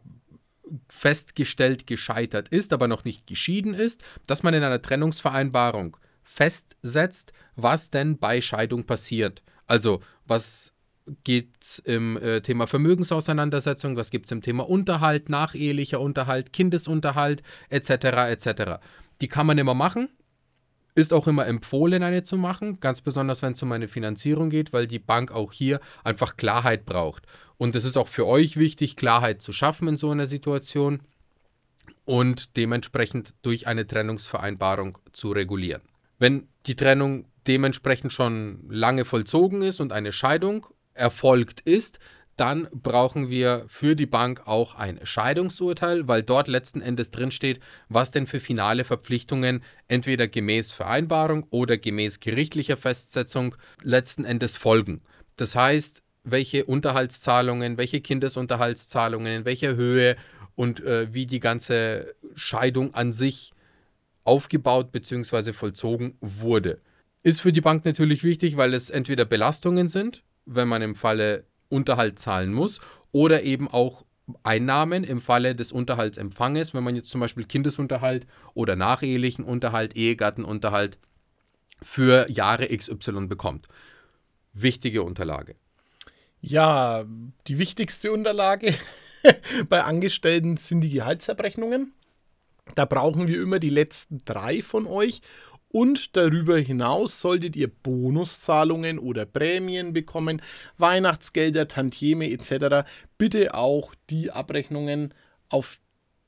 festgestellt 0.89 1.87
gescheitert 1.87 2.49
ist, 2.49 2.73
aber 2.73 2.87
noch 2.87 3.05
nicht 3.05 3.27
geschieden 3.27 3.73
ist, 3.73 4.03
dass 4.27 4.43
man 4.43 4.53
in 4.53 4.63
einer 4.63 4.81
Trennungsvereinbarung 4.81 5.97
festsetzt, 6.23 7.33
was 7.55 7.89
denn 7.89 8.17
bei 8.17 8.41
Scheidung 8.41 8.85
passiert. 8.85 9.43
Also 9.67 10.01
was 10.25 10.73
gibt 11.23 11.63
es 11.63 11.79
im 11.79 12.17
äh, 12.17 12.41
Thema 12.41 12.67
Vermögensauseinandersetzung, 12.67 13.95
was 13.95 14.09
gibt 14.09 14.25
es 14.25 14.31
im 14.31 14.41
Thema 14.41 14.67
Unterhalt, 14.67 15.29
nachehelicher 15.29 16.01
Unterhalt, 16.01 16.51
Kindesunterhalt 16.51 17.43
etc. 17.69 17.91
etc. 18.29 18.79
Die 19.21 19.27
kann 19.27 19.45
man 19.45 19.57
immer 19.57 19.75
machen, 19.75 20.09
ist 20.95 21.13
auch 21.13 21.27
immer 21.27 21.45
empfohlen, 21.45 22.03
eine 22.03 22.23
zu 22.23 22.37
machen, 22.37 22.79
ganz 22.79 23.01
besonders 23.01 23.41
wenn 23.41 23.51
es 23.51 23.61
um 23.61 23.71
eine 23.71 23.87
Finanzierung 23.87 24.49
geht, 24.49 24.73
weil 24.73 24.87
die 24.87 24.99
Bank 24.99 25.31
auch 25.31 25.51
hier 25.51 25.79
einfach 26.03 26.37
Klarheit 26.37 26.85
braucht. 26.85 27.23
Und 27.57 27.75
es 27.75 27.83
ist 27.83 27.97
auch 27.97 28.07
für 28.07 28.25
euch 28.25 28.57
wichtig, 28.57 28.95
Klarheit 28.95 29.41
zu 29.41 29.51
schaffen 29.51 29.89
in 29.89 29.97
so 29.97 30.09
einer 30.09 30.25
Situation 30.25 31.01
und 32.05 32.55
dementsprechend 32.55 33.33
durch 33.41 33.67
eine 33.67 33.85
Trennungsvereinbarung 33.85 34.97
zu 35.11 35.31
regulieren. 35.31 35.81
Wenn 36.17 36.47
die 36.65 36.75
Trennung 36.75 37.25
dementsprechend 37.47 38.13
schon 38.13 38.65
lange 38.69 39.05
vollzogen 39.05 39.61
ist 39.61 39.79
und 39.79 39.91
eine 39.91 40.11
Scheidung 40.11 40.65
erfolgt 40.93 41.59
ist, 41.61 41.99
dann 42.37 42.67
brauchen 42.71 43.29
wir 43.29 43.65
für 43.67 43.95
die 43.95 44.05
Bank 44.05 44.45
auch 44.45 44.75
ein 44.75 44.99
Scheidungsurteil, 45.03 46.07
weil 46.07 46.21
dort 46.21 46.47
letzten 46.47 46.81
Endes 46.81 47.11
drinsteht, 47.11 47.59
was 47.87 48.11
denn 48.11 48.27
für 48.27 48.39
finale 48.39 48.83
Verpflichtungen 48.83 49.63
entweder 49.87 50.27
gemäß 50.27 50.71
Vereinbarung 50.71 51.45
oder 51.49 51.77
gemäß 51.77 52.19
gerichtlicher 52.19 52.77
Festsetzung 52.77 53.55
letzten 53.83 54.25
Endes 54.25 54.57
folgen. 54.57 55.01
Das 55.37 55.55
heißt, 55.55 56.03
welche 56.23 56.65
Unterhaltszahlungen, 56.65 57.77
welche 57.77 58.01
Kindesunterhaltszahlungen, 58.01 59.31
in 59.31 59.45
welcher 59.45 59.75
Höhe 59.75 60.17
und 60.55 60.83
äh, 60.83 61.13
wie 61.13 61.25
die 61.27 61.39
ganze 61.39 62.15
Scheidung 62.35 62.93
an 62.93 63.13
sich 63.13 63.53
aufgebaut 64.23 64.91
bzw. 64.91 65.53
vollzogen 65.53 66.17
wurde. 66.19 66.81
Ist 67.23 67.41
für 67.41 67.51
die 67.51 67.61
Bank 67.61 67.85
natürlich 67.85 68.23
wichtig, 68.23 68.57
weil 68.57 68.73
es 68.73 68.89
entweder 68.89 69.25
Belastungen 69.25 69.87
sind, 69.87 70.23
wenn 70.45 70.67
man 70.67 70.81
im 70.81 70.95
Falle 70.95 71.45
Unterhalt 71.69 72.19
zahlen 72.19 72.53
muss, 72.53 72.79
oder 73.11 73.43
eben 73.43 73.67
auch 73.67 74.05
Einnahmen 74.43 75.03
im 75.03 75.21
Falle 75.21 75.55
des 75.55 75.71
Unterhaltsempfanges, 75.71 76.73
wenn 76.73 76.83
man 76.83 76.95
jetzt 76.95 77.09
zum 77.09 77.21
Beispiel 77.21 77.45
Kindesunterhalt 77.45 78.25
oder 78.53 78.75
nachehelichen 78.75 79.45
Unterhalt, 79.45 79.95
Ehegattenunterhalt 79.95 80.97
für 81.81 82.29
Jahre 82.29 82.75
XY 82.75 83.27
bekommt. 83.27 83.67
Wichtige 84.53 85.03
Unterlage. 85.03 85.55
Ja, 86.41 87.05
die 87.47 87.59
wichtigste 87.59 88.11
Unterlage 88.11 88.73
bei 89.69 89.83
Angestellten 89.83 90.57
sind 90.57 90.81
die 90.81 90.91
Gehaltsabrechnungen. 90.91 91.93
Da 92.73 92.85
brauchen 92.85 93.27
wir 93.27 93.41
immer 93.41 93.59
die 93.59 93.69
letzten 93.69 94.19
drei 94.25 94.61
von 94.61 94.87
euch. 94.87 95.21
Und 95.75 96.15
darüber 96.15 96.57
hinaus 96.57 97.19
solltet 97.19 97.57
ihr 97.57 97.67
Bonuszahlungen 97.67 98.97
oder 98.97 99.25
Prämien 99.25 99.91
bekommen, 99.91 100.41
Weihnachtsgelder, 100.77 101.67
Tantieme 101.67 102.31
etc. 102.31 102.87
Bitte 103.17 103.53
auch 103.53 103.93
die 104.09 104.31
Abrechnungen 104.31 105.13
auf 105.49 105.77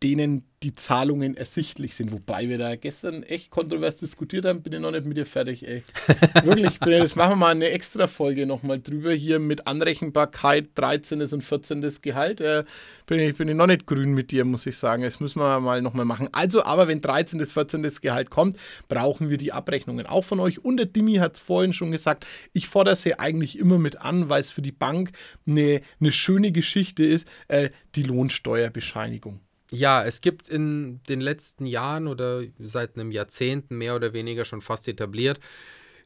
denen 0.04 0.44
die 0.64 0.74
Zahlungen 0.74 1.38
ersichtlich 1.38 1.96
sind. 1.96 2.12
Wobei 2.12 2.50
wir 2.50 2.58
da 2.58 2.76
gestern 2.76 3.22
echt 3.24 3.52
kontrovers 3.52 3.98
diskutiert 3.98 4.46
haben, 4.46 4.62
bin 4.64 4.74
ich 4.74 4.80
noch 4.80 4.92
nicht 4.92 5.06
mit 5.06 5.18
dir 5.18 5.26
fertig, 5.26 5.68
ey. 5.68 5.84
Wirklich, 6.44 6.80
das 6.80 7.16
machen 7.16 7.32
wir 7.32 7.36
mal 7.36 7.52
eine 7.52 7.70
extra 7.70 8.08
Folge 8.08 8.48
nochmal 8.48 8.80
drüber 8.80 9.12
hier 9.12 9.40
mit 9.40 9.68
Anrechenbarkeit, 9.68 10.70
13. 10.76 11.22
und 11.22 11.44
14. 11.44 11.86
Gehalt. 12.02 12.42
Äh, 12.42 12.64
bin, 13.06 13.20
ich, 13.20 13.36
bin 13.36 13.48
ich 13.48 13.56
noch 13.56 13.68
nicht 13.68 13.86
grün 13.86 14.14
mit 14.14 14.32
dir, 14.32 14.46
muss 14.46 14.66
ich 14.66 14.78
sagen. 14.78 15.04
Das 15.04 15.20
müssen 15.20 15.40
wir 15.40 15.60
mal 15.60 15.82
nochmal 15.82 16.06
machen. 16.06 16.30
Also, 16.32 16.64
aber 16.64 16.88
wenn 16.88 17.02
13. 17.02 17.44
14. 17.46 17.88
Gehalt 18.02 18.30
kommt, 18.30 18.58
brauchen 18.90 19.30
wir 19.30 19.38
die 19.38 19.54
Abrechnungen 19.54 20.06
auch 20.08 20.24
von 20.24 20.40
euch. 20.40 20.64
Und 20.64 20.78
der 20.78 20.88
Dimi 20.88 21.16
hat 21.16 21.36
es 21.36 21.40
vorhin 21.40 21.74
schon 21.74 21.92
gesagt, 21.92 22.26
ich 22.54 22.68
fordere 22.68 22.96
sie 22.96 23.20
eigentlich 23.20 23.60
immer 23.60 23.78
mit 23.78 24.02
an, 24.02 24.30
weil 24.30 24.42
es 24.42 24.50
für 24.52 24.64
die 24.64 24.72
Bank 24.72 25.12
eine, 25.48 25.82
eine 26.00 26.12
schöne 26.12 26.52
Geschichte 26.52 27.04
ist, 27.04 27.28
äh, 27.48 27.70
die 27.96 28.04
Lohnsteuerbescheinigung. 28.04 29.42
Ja, 29.72 30.04
es 30.04 30.22
gibt 30.22 30.48
in 30.48 31.02
den 31.10 31.20
letzten 31.20 31.66
Jahren 31.66 32.08
oder 32.08 32.44
seit 32.60 32.96
einem 32.96 33.12
Jahrzehnt 33.12 33.70
mehr 33.70 33.96
oder 33.96 34.14
weniger 34.14 34.46
schon 34.46 34.62
fast 34.62 34.88
etabliert, 34.88 35.40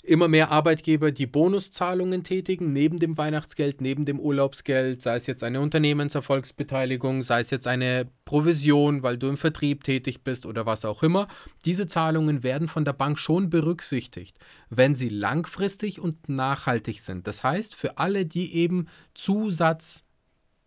immer 0.03 0.27
mehr 0.27 0.51
Arbeitgeber, 0.51 1.11
die 1.11 1.27
Bonuszahlungen 1.27 2.23
tätigen, 2.23 2.73
neben 2.73 2.97
dem 2.97 3.17
Weihnachtsgeld, 3.17 3.81
neben 3.81 4.05
dem 4.05 4.19
Urlaubsgeld, 4.19 5.01
sei 5.01 5.15
es 5.15 5.27
jetzt 5.27 5.43
eine 5.43 5.61
Unternehmenserfolgsbeteiligung, 5.61 7.21
sei 7.21 7.41
es 7.41 7.51
jetzt 7.51 7.67
eine 7.67 8.09
Provision, 8.25 9.03
weil 9.03 9.17
du 9.17 9.27
im 9.27 9.37
Vertrieb 9.37 9.83
tätig 9.83 10.23
bist 10.23 10.45
oder 10.45 10.65
was 10.65 10.85
auch 10.85 11.03
immer. 11.03 11.27
Diese 11.65 11.85
Zahlungen 11.85 12.41
werden 12.41 12.67
von 12.67 12.83
der 12.83 12.93
Bank 12.93 13.19
schon 13.19 13.49
berücksichtigt, 13.49 14.37
wenn 14.69 14.95
sie 14.95 15.09
langfristig 15.09 15.99
und 15.99 16.29
nachhaltig 16.29 17.01
sind. 17.01 17.27
Das 17.27 17.43
heißt, 17.43 17.75
für 17.75 17.99
alle, 17.99 18.25
die 18.25 18.55
eben 18.55 18.87
Zusatz 19.13 20.05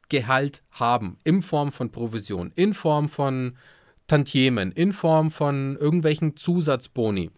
Gehalt 0.09 0.63
haben, 0.71 1.19
in 1.25 1.43
Form 1.43 1.73
von 1.73 1.91
Provision, 1.91 2.53
in 2.55 2.75
Form 2.75 3.09
von 3.09 3.57
Tantiemen, 4.07 4.73
in 4.73 4.93
Form 4.93 5.31
von 5.31 5.77
irgendwelchen 5.77 6.37
Zusatzboni. 6.37 7.31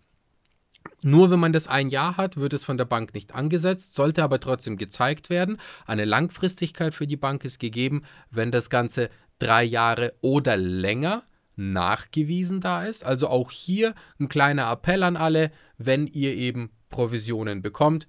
Nur 1.03 1.31
wenn 1.31 1.41
man 1.41 1.53
das 1.53 1.69
ein 1.69 1.89
Jahr 1.89 2.17
hat, 2.17 2.37
wird 2.37 2.53
es 2.53 2.65
von 2.65 2.79
der 2.79 2.85
Bank 2.85 3.15
nicht 3.15 3.35
angesetzt, 3.35 3.95
sollte 3.95 4.23
aber 4.23 4.41
trotzdem 4.41 4.77
gezeigt 4.77 5.31
werden. 5.31 5.59
Eine 5.87 6.05
Langfristigkeit 6.05 6.95
für 6.95 7.07
die 7.07 7.17
Bank 7.17 7.45
ist 7.45 7.61
gegeben, 7.61 8.03
wenn 8.31 8.51
das 8.51 8.71
Ganze 8.71 9.11
drei 9.39 9.65
Jahre 9.65 10.15
oder 10.21 10.57
länger 10.57 11.23
nachgewiesen 11.57 12.61
da 12.61 12.85
ist. 12.85 13.05
Also 13.05 13.29
auch 13.29 13.51
hier 13.51 13.95
ein 14.19 14.29
kleiner 14.29 14.71
Appell 14.71 15.03
an 15.03 15.17
alle, 15.17 15.51
wenn 15.79 16.07
ihr 16.07 16.35
eben 16.35 16.71
Provisionen 16.91 17.63
bekommt, 17.63 18.07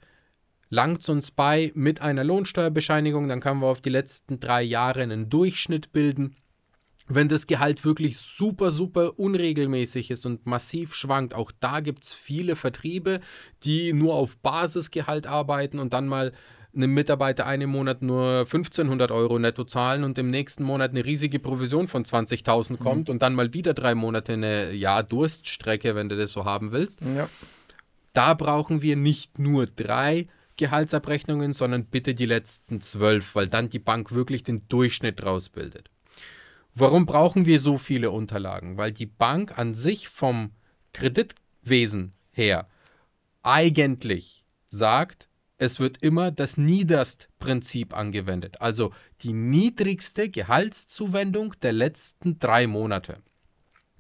langt 0.70 1.02
es 1.02 1.10
uns 1.10 1.32
bei 1.32 1.72
mit 1.76 2.02
einer 2.02 2.24
Lohnsteuerbescheinigung, 2.24 3.28
dann 3.28 3.40
können 3.40 3.62
wir 3.62 3.68
auf 3.68 3.82
die 3.82 3.90
letzten 3.90 4.40
drei 4.40 4.62
Jahre 4.62 5.02
einen 5.02 5.30
Durchschnitt 5.30 5.92
bilden. 5.92 6.36
Wenn 7.10 7.30
das 7.30 7.48
Gehalt 7.48 7.86
wirklich 7.86 8.18
super, 8.18 8.70
super 8.70 9.18
unregelmäßig 9.18 10.12
ist 10.12 10.26
und 10.26 10.46
massiv 10.46 10.94
schwankt, 10.94 11.34
auch 11.34 11.54
da 11.60 11.80
gibt 11.80 12.04
es 12.04 12.14
viele 12.14 12.58
Vertriebe, 12.58 13.22
die 13.64 13.94
nur 13.94 14.16
auf 14.16 14.38
Basisgehalt 14.38 15.26
arbeiten 15.26 15.80
und 15.80 15.94
dann 15.94 16.08
mal 16.08 16.34
einem 16.76 16.94
Mitarbeiter 16.94 17.46
einen 17.46 17.70
Monat 17.70 18.02
nur 18.02 18.42
1500 18.42 19.10
Euro 19.12 19.40
netto 19.40 19.64
zahlen 19.64 20.04
und 20.04 20.18
im 20.18 20.30
nächsten 20.30 20.64
Monat 20.64 20.92
eine 20.92 21.06
riesige 21.06 21.40
Provision 21.40 21.88
von 21.88 22.04
20.000 22.04 22.74
mhm. 22.74 22.80
kommt 22.80 23.08
mhm. 23.08 23.14
und 23.14 23.22
dann 23.22 23.36
mal 23.36 23.54
wieder 23.54 23.74
drei 23.74 23.96
Monate 23.96 24.34
eine 24.34 24.74
ja, 24.74 25.02
Durststrecke, 25.02 25.96
wenn 25.96 26.10
du 26.10 26.18
das 26.18 26.32
so 26.32 26.46
haben 26.46 26.72
willst. 26.72 27.00
Ja. 27.02 27.30
Da 28.14 28.34
brauchen 28.34 28.82
wir 28.82 28.96
nicht 28.96 29.40
nur 29.40 29.66
drei, 29.66 30.28
Gehaltsabrechnungen, 30.58 31.54
sondern 31.54 31.86
bitte 31.86 32.14
die 32.14 32.26
letzten 32.26 32.82
zwölf, 32.82 33.36
weil 33.36 33.48
dann 33.48 33.70
die 33.70 33.80
Bank 33.80 34.12
wirklich 34.12 34.44
den 34.44 34.68
Durchschnitt 34.68 35.24
rausbildet. 35.24 35.90
Warum 36.74 37.06
brauchen 37.06 37.46
wir 37.46 37.60
so 37.60 37.78
viele 37.78 38.12
Unterlagen? 38.12 38.78
Weil 38.78 38.92
die 38.92 39.06
Bank 39.06 39.58
an 39.58 39.74
sich 39.74 40.10
vom 40.10 40.52
Kreditwesen 40.94 42.14
her 42.32 42.68
eigentlich 43.42 44.46
sagt, 44.68 45.28
es 45.58 45.80
wird 45.80 46.04
immer 46.04 46.32
das 46.32 46.58
Niederstprinzip 46.58 47.96
angewendet, 47.96 48.62
also 48.62 48.92
die 49.22 49.34
niedrigste 49.34 50.30
Gehaltszuwendung 50.30 51.56
der 51.62 51.74
letzten 51.74 52.38
drei 52.38 52.68
Monate. 52.68 53.18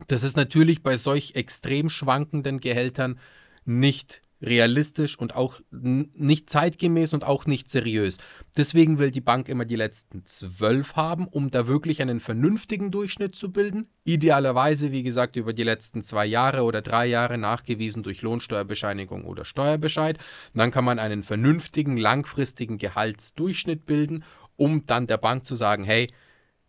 Das 0.05 0.21
ist 0.21 0.37
natürlich 0.37 0.83
bei 0.83 0.97
solch 0.97 1.33
extrem 1.33 1.89
schwankenden 1.89 2.59
Gehältern 2.59 3.19
nicht 3.65 4.21
realistisch 4.41 5.17
und 5.17 5.36
auch 5.36 5.60
nicht 5.72 6.50
zeitgemäß 6.50 7.13
und 7.13 7.25
auch 7.25 7.46
nicht 7.46 7.70
seriös. 7.70 8.17
Deswegen 8.56 9.00
will 9.00 9.10
die 9.10 9.22
Bank 9.22 9.50
immer 9.50 9.65
die 9.65 9.75
letzten 9.75 10.25
zwölf 10.25 10.96
haben, 10.96 11.27
um 11.27 11.50
da 11.50 11.67
wirklich 11.67 12.01
einen 12.01 12.20
vernünftigen 12.20 12.91
Durchschnitt 12.91 13.36
zu 13.36 13.51
bilden. 13.51 13.88
Idealerweise, 14.03 14.91
wie 14.91 15.03
gesagt, 15.03 15.36
über 15.36 15.53
die 15.53 15.63
letzten 15.63 16.03
zwei 16.03 16.25
Jahre 16.25 16.63
oder 16.63 16.82
drei 16.82 17.08
Jahre 17.08 17.38
nachgewiesen 17.38 18.03
durch 18.03 18.22
Lohnsteuerbescheinigung 18.22 19.25
oder 19.25 19.44
Steuerbescheid. 19.44 20.20
Dann 20.53 20.72
kann 20.72 20.86
man 20.86 21.00
einen 21.00 21.24
vernünftigen, 21.24 21.98
langfristigen 21.98 22.77
Gehaltsdurchschnitt 22.77 23.86
bilden, 23.86 24.24
um 24.56 24.86
dann 24.86 25.08
der 25.08 25.17
Bank 25.17 25.46
zu 25.46 25.56
sagen, 25.56 25.84
hey, 25.84 26.10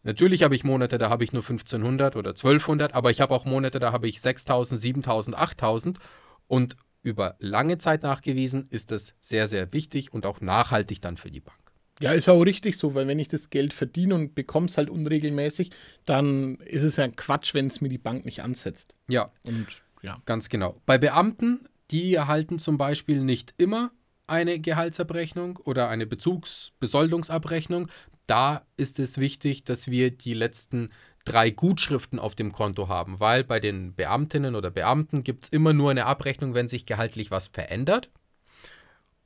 Natürlich 0.04 0.44
habe 0.44 0.54
ich 0.54 0.62
Monate, 0.64 0.96
da 0.96 1.10
habe 1.10 1.24
ich 1.24 1.32
nur 1.32 1.42
1500 1.42 2.14
oder 2.16 2.30
1200, 2.30 2.94
aber 2.94 3.10
ich 3.10 3.20
habe 3.20 3.34
auch 3.34 3.44
Monate, 3.44 3.78
da 3.80 3.92
habe 3.92 4.08
ich 4.08 4.20
6000, 4.20 4.80
7000, 4.80 5.36
8000 5.36 5.98
und 6.46 6.76
über 7.08 7.36
lange 7.38 7.78
Zeit 7.78 8.02
nachgewiesen, 8.02 8.66
ist 8.70 8.92
es 8.92 9.14
sehr, 9.20 9.48
sehr 9.48 9.72
wichtig 9.72 10.12
und 10.12 10.26
auch 10.26 10.40
nachhaltig 10.40 11.00
dann 11.00 11.16
für 11.16 11.30
die 11.30 11.40
Bank. 11.40 11.58
Ja, 12.00 12.12
ist 12.12 12.28
auch 12.28 12.42
richtig 12.42 12.76
so, 12.76 12.94
weil 12.94 13.08
wenn 13.08 13.18
ich 13.18 13.28
das 13.28 13.50
Geld 13.50 13.72
verdiene 13.72 14.14
und 14.14 14.34
bekomme 14.34 14.66
es 14.66 14.76
halt 14.76 14.88
unregelmäßig, 14.88 15.70
dann 16.04 16.56
ist 16.56 16.82
es 16.82 16.96
ja 16.96 17.08
Quatsch, 17.08 17.54
wenn 17.54 17.66
es 17.66 17.80
mir 17.80 17.88
die 17.88 17.98
Bank 17.98 18.24
nicht 18.24 18.42
ansetzt. 18.42 18.94
Ja. 19.08 19.32
Und 19.46 19.66
ja. 20.02 20.22
Ganz 20.24 20.48
genau. 20.48 20.80
Bei 20.86 20.96
Beamten, 20.96 21.66
die 21.90 22.14
erhalten 22.14 22.58
zum 22.60 22.78
Beispiel 22.78 23.20
nicht 23.20 23.54
immer 23.58 23.90
eine 24.28 24.60
Gehaltsabrechnung 24.60 25.56
oder 25.56 25.88
eine 25.88 26.06
Bezugsbesoldungsabrechnung. 26.06 27.88
Da 28.26 28.62
ist 28.76 28.98
es 28.98 29.18
wichtig, 29.18 29.64
dass 29.64 29.90
wir 29.90 30.10
die 30.10 30.34
letzten 30.34 30.90
drei 31.24 31.50
Gutschriften 31.50 32.18
auf 32.18 32.34
dem 32.34 32.52
Konto 32.52 32.88
haben, 32.88 33.20
weil 33.20 33.44
bei 33.44 33.60
den 33.60 33.94
Beamtinnen 33.94 34.54
oder 34.54 34.70
Beamten 34.70 35.24
gibt 35.24 35.44
es 35.44 35.50
immer 35.50 35.72
nur 35.72 35.90
eine 35.90 36.06
Abrechnung, 36.06 36.54
wenn 36.54 36.68
sich 36.68 36.86
gehaltlich 36.86 37.30
was 37.30 37.48
verändert. 37.48 38.10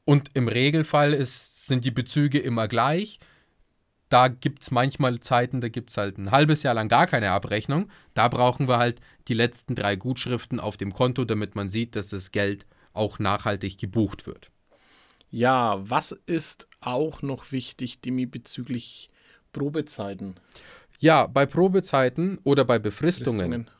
Und 0.04 0.30
im 0.34 0.48
Regelfall 0.48 1.12
ist, 1.12 1.66
sind 1.66 1.84
die 1.84 1.90
Bezüge 1.90 2.38
immer 2.38 2.66
gleich. 2.66 3.20
Da 4.08 4.28
gibt 4.28 4.62
es 4.62 4.70
manchmal 4.70 5.20
Zeiten, 5.20 5.60
da 5.60 5.68
gibt 5.68 5.90
es 5.90 5.96
halt 5.96 6.18
ein 6.18 6.32
halbes 6.32 6.62
Jahr 6.62 6.74
lang 6.74 6.88
gar 6.88 7.06
keine 7.06 7.30
Abrechnung. 7.30 7.88
Da 8.14 8.28
brauchen 8.28 8.68
wir 8.68 8.78
halt 8.78 9.00
die 9.28 9.34
letzten 9.34 9.74
drei 9.74 9.96
Gutschriften 9.96 10.60
auf 10.60 10.76
dem 10.76 10.92
Konto, 10.92 11.24
damit 11.24 11.54
man 11.54 11.68
sieht, 11.68 11.96
dass 11.96 12.08
das 12.08 12.32
Geld 12.32 12.66
auch 12.92 13.18
nachhaltig 13.18 13.78
gebucht 13.78 14.26
wird. 14.26 14.50
Ja, 15.30 15.78
was 15.88 16.12
ist 16.26 16.68
auch 16.80 17.22
noch 17.22 17.52
wichtig, 17.52 18.02
Demi, 18.02 18.26
bezüglich 18.26 19.08
Probezeiten? 19.54 20.34
Ja, 21.02 21.26
bei 21.26 21.46
Probezeiten 21.46 22.38
oder 22.44 22.64
bei 22.64 22.78
Befristungen, 22.78 23.50
Befristungen 23.50 23.70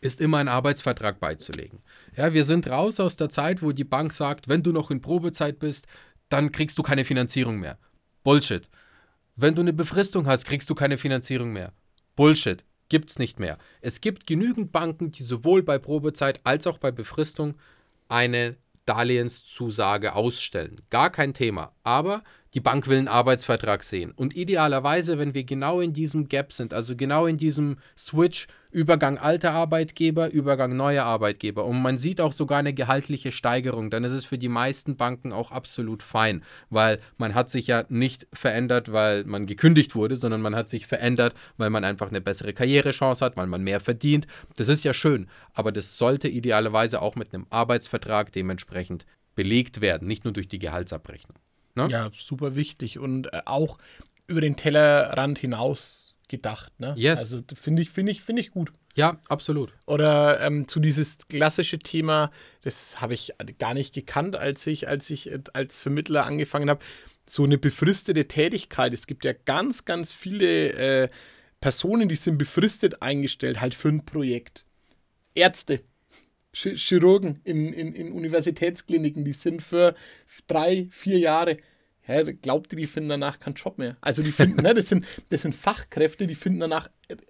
ist 0.00 0.20
immer 0.20 0.38
ein 0.38 0.46
Arbeitsvertrag 0.46 1.18
beizulegen. 1.18 1.80
Ja, 2.16 2.32
wir 2.32 2.44
sind 2.44 2.70
raus 2.70 3.00
aus 3.00 3.16
der 3.16 3.30
Zeit, 3.30 3.62
wo 3.62 3.72
die 3.72 3.82
Bank 3.82 4.12
sagt, 4.12 4.48
wenn 4.48 4.62
du 4.62 4.70
noch 4.70 4.92
in 4.92 5.02
Probezeit 5.02 5.58
bist, 5.58 5.88
dann 6.28 6.52
kriegst 6.52 6.78
du 6.78 6.84
keine 6.84 7.04
Finanzierung 7.04 7.58
mehr. 7.58 7.78
Bullshit. 8.22 8.68
Wenn 9.34 9.56
du 9.56 9.62
eine 9.62 9.72
Befristung 9.72 10.28
hast, 10.28 10.44
kriegst 10.44 10.70
du 10.70 10.76
keine 10.76 10.98
Finanzierung 10.98 11.52
mehr. 11.52 11.72
Bullshit. 12.14 12.64
Gibt's 12.88 13.18
nicht 13.18 13.40
mehr. 13.40 13.58
Es 13.80 14.00
gibt 14.00 14.28
genügend 14.28 14.70
Banken, 14.70 15.10
die 15.10 15.24
sowohl 15.24 15.64
bei 15.64 15.78
Probezeit 15.80 16.40
als 16.44 16.68
auch 16.68 16.78
bei 16.78 16.92
Befristung 16.92 17.56
eine 18.08 18.56
Darlehenszusage 18.90 20.16
ausstellen. 20.16 20.80
Gar 20.90 21.10
kein 21.10 21.32
Thema. 21.32 21.72
Aber 21.84 22.24
die 22.54 22.60
Bank 22.60 22.88
will 22.88 22.98
einen 22.98 23.06
Arbeitsvertrag 23.06 23.84
sehen. 23.84 24.10
Und 24.10 24.34
idealerweise, 24.34 25.16
wenn 25.16 25.32
wir 25.32 25.44
genau 25.44 25.80
in 25.80 25.92
diesem 25.92 26.28
Gap 26.28 26.52
sind, 26.52 26.74
also 26.74 26.96
genau 26.96 27.26
in 27.26 27.36
diesem 27.36 27.78
Switch, 27.96 28.48
Übergang 28.70 29.18
alter 29.18 29.52
Arbeitgeber, 29.52 30.30
Übergang 30.30 30.76
neuer 30.76 31.04
Arbeitgeber. 31.04 31.64
Und 31.64 31.82
man 31.82 31.98
sieht 31.98 32.20
auch 32.20 32.32
sogar 32.32 32.58
eine 32.58 32.72
gehaltliche 32.72 33.32
Steigerung, 33.32 33.90
dann 33.90 34.04
ist 34.04 34.12
es 34.12 34.24
für 34.24 34.38
die 34.38 34.48
meisten 34.48 34.96
Banken 34.96 35.32
auch 35.32 35.50
absolut 35.50 36.02
fein, 36.02 36.42
weil 36.68 37.00
man 37.18 37.34
hat 37.34 37.50
sich 37.50 37.66
ja 37.66 37.84
nicht 37.88 38.26
verändert, 38.32 38.92
weil 38.92 39.24
man 39.24 39.46
gekündigt 39.46 39.94
wurde, 39.94 40.16
sondern 40.16 40.40
man 40.40 40.54
hat 40.54 40.68
sich 40.68 40.86
verändert, 40.86 41.34
weil 41.56 41.70
man 41.70 41.84
einfach 41.84 42.08
eine 42.08 42.20
bessere 42.20 42.52
Karrierechance 42.52 43.24
hat, 43.24 43.36
weil 43.36 43.46
man 43.46 43.62
mehr 43.62 43.80
verdient. 43.80 44.26
Das 44.56 44.68
ist 44.68 44.84
ja 44.84 44.94
schön, 44.94 45.28
aber 45.52 45.72
das 45.72 45.98
sollte 45.98 46.28
idealerweise 46.28 47.02
auch 47.02 47.16
mit 47.16 47.34
einem 47.34 47.46
Arbeitsvertrag 47.50 48.32
dementsprechend 48.32 49.06
belegt 49.34 49.80
werden, 49.80 50.06
nicht 50.06 50.24
nur 50.24 50.32
durch 50.32 50.48
die 50.48 50.58
Gehaltsabrechnung. 50.58 51.36
Ne? 51.74 51.88
Ja, 51.88 52.10
super 52.12 52.56
wichtig 52.56 52.98
und 52.98 53.32
äh, 53.32 53.42
auch 53.46 53.78
über 54.26 54.40
den 54.40 54.56
Tellerrand 54.56 55.38
hinaus 55.38 55.99
gedacht. 56.30 56.72
Ne? 56.80 56.94
Yes. 56.96 57.18
Also 57.18 57.42
finde 57.54 57.82
ich, 57.82 57.90
finde 57.90 58.12
ich, 58.12 58.22
finde 58.22 58.40
ich 58.40 58.50
gut. 58.50 58.72
Ja, 58.96 59.20
absolut. 59.28 59.72
Oder 59.86 60.40
ähm, 60.40 60.66
zu 60.66 60.80
dieses 60.80 61.18
klassische 61.28 61.78
Thema, 61.78 62.30
das 62.62 63.00
habe 63.00 63.14
ich 63.14 63.32
gar 63.58 63.74
nicht 63.74 63.94
gekannt, 63.94 64.36
als 64.36 64.66
ich, 64.66 64.88
als 64.88 65.10
ich 65.10 65.30
als 65.52 65.80
Vermittler 65.80 66.24
angefangen 66.24 66.70
habe. 66.70 66.84
So 67.26 67.44
eine 67.44 67.58
befristete 67.58 68.26
Tätigkeit. 68.26 68.92
Es 68.92 69.06
gibt 69.06 69.24
ja 69.24 69.32
ganz, 69.32 69.84
ganz 69.84 70.10
viele 70.10 70.72
äh, 70.72 71.08
Personen, 71.60 72.08
die 72.08 72.16
sind 72.16 72.38
befristet 72.38 73.02
eingestellt, 73.02 73.60
halt 73.60 73.74
für 73.74 73.88
ein 73.88 74.04
Projekt. 74.04 74.64
Ärzte, 75.34 75.82
Chirurgen 76.52 77.40
in, 77.44 77.72
in, 77.72 77.92
in 77.92 78.12
Universitätskliniken, 78.12 79.24
die 79.24 79.32
sind 79.32 79.62
für 79.62 79.94
drei, 80.48 80.88
vier 80.90 81.18
Jahre. 81.18 81.58
Ja, 82.10 82.22
glaubt 82.22 82.72
ihr, 82.72 82.76
die 82.76 82.86
finden 82.88 83.08
danach 83.08 83.38
keinen 83.38 83.54
Job 83.54 83.78
mehr? 83.78 83.96
Also 84.00 84.22
die 84.22 84.32
finden, 84.32 84.62
ne, 84.62 84.74
das 84.74 84.88
sind, 84.88 85.06
das 85.28 85.42
sind 85.42 85.54
Fachkräfte, 85.54 86.26
die 86.26 86.34
finden 86.34 86.58
danach 86.58 86.88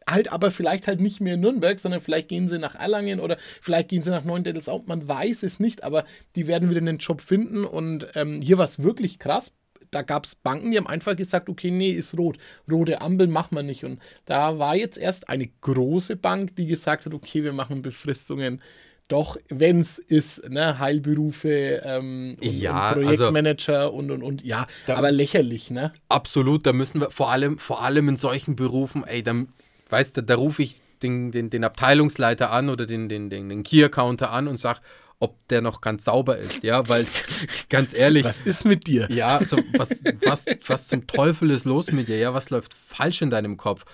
halt 0.08 0.32
aber 0.32 0.50
vielleicht 0.50 0.86
halt 0.86 1.00
nicht 1.00 1.20
mehr 1.20 1.34
in 1.34 1.40
Nürnberg, 1.40 1.78
sondern 1.78 2.00
vielleicht 2.00 2.28
gehen 2.28 2.48
sie 2.48 2.58
nach 2.58 2.74
Erlangen 2.74 3.20
oder 3.20 3.36
vielleicht 3.60 3.88
gehen 3.88 4.02
sie 4.02 4.10
nach 4.10 4.24
Neuendettelsau. 4.24 4.82
Man 4.86 5.06
weiß 5.06 5.42
es 5.42 5.60
nicht, 5.60 5.84
aber 5.84 6.04
die 6.34 6.46
werden 6.46 6.70
wieder 6.70 6.80
einen 6.80 6.98
Job 6.98 7.20
finden. 7.20 7.64
Und 7.64 8.06
ähm, 8.14 8.40
hier 8.40 8.56
war 8.56 8.64
es 8.64 8.82
wirklich 8.82 9.18
krass. 9.18 9.52
Da 9.90 10.02
gab 10.02 10.24
es 10.24 10.34
Banken, 10.34 10.70
die 10.70 10.78
haben 10.78 10.86
einfach 10.86 11.16
gesagt, 11.16 11.48
okay, 11.48 11.70
nee, 11.70 11.90
ist 11.90 12.16
rot. 12.16 12.38
Rote 12.70 13.00
Ampel 13.00 13.26
machen 13.26 13.56
wir 13.56 13.62
nicht. 13.62 13.84
Und 13.84 14.00
da 14.24 14.58
war 14.58 14.76
jetzt 14.76 14.96
erst 14.96 15.28
eine 15.28 15.48
große 15.60 16.16
Bank, 16.16 16.56
die 16.56 16.66
gesagt 16.66 17.06
hat, 17.06 17.12
okay, 17.14 17.44
wir 17.44 17.52
machen 17.52 17.82
Befristungen 17.82 18.62
doch, 19.11 19.37
wenn 19.49 19.81
es 19.81 19.99
ist, 19.99 20.49
ne, 20.49 20.79
Heilberufe 20.79 21.83
ähm, 21.85 22.37
und, 22.40 22.53
ja, 22.53 22.92
und 22.92 23.07
also 23.07 23.25
Projektmanager 23.25 23.81
also, 23.81 23.92
und 23.92 24.11
und 24.11 24.23
und, 24.23 24.44
ja, 24.44 24.66
da, 24.87 24.96
aber 24.96 25.11
lächerlich, 25.11 25.70
ne? 25.70 25.92
Absolut, 26.09 26.66
da 26.66 26.73
müssen 26.73 27.01
wir 27.01 27.11
vor 27.11 27.31
allem, 27.31 27.59
vor 27.59 27.83
allem 27.83 28.09
in 28.09 28.16
solchen 28.16 28.57
Berufen, 28.57 29.05
ey, 29.05 29.23
dann, 29.23 29.49
weißt 29.88 30.16
du, 30.16 30.23
da 30.23 30.37
rufe 30.37 30.62
ich 30.62 30.81
den, 31.03 31.33
den, 31.33 31.51
den 31.51 31.64
Abteilungsleiter 31.64 32.51
an 32.51 32.68
oder 32.68 32.87
den, 32.87 33.09
den, 33.09 33.31
den, 33.31 33.49
den 33.49 33.62
Key-Accounter 33.62 34.31
an 34.31 34.49
und 34.49 34.59
sage, 34.59 34.81
ob 35.18 35.37
der 35.49 35.61
noch 35.61 35.81
ganz 35.81 36.05
sauber 36.05 36.38
ist, 36.38 36.62
ja, 36.62 36.88
weil 36.88 37.07
ganz 37.68 37.92
ehrlich. 37.94 38.25
Was 38.25 38.40
ist 38.40 38.64
mit 38.64 38.87
dir? 38.87 39.11
Ja, 39.11 39.38
also 39.38 39.59
was, 39.77 40.01
was, 40.25 40.46
was 40.66 40.88
zum 40.88 41.07
Teufel 41.07 41.51
ist 41.51 41.64
los 41.64 41.92
mit 41.92 42.09
dir, 42.09 42.16
ja, 42.16 42.33
was 42.33 42.51
läuft 42.51 42.75
falsch 42.75 43.23
in 43.23 43.31
deinem 43.31 43.57
Kopf? 43.57 43.85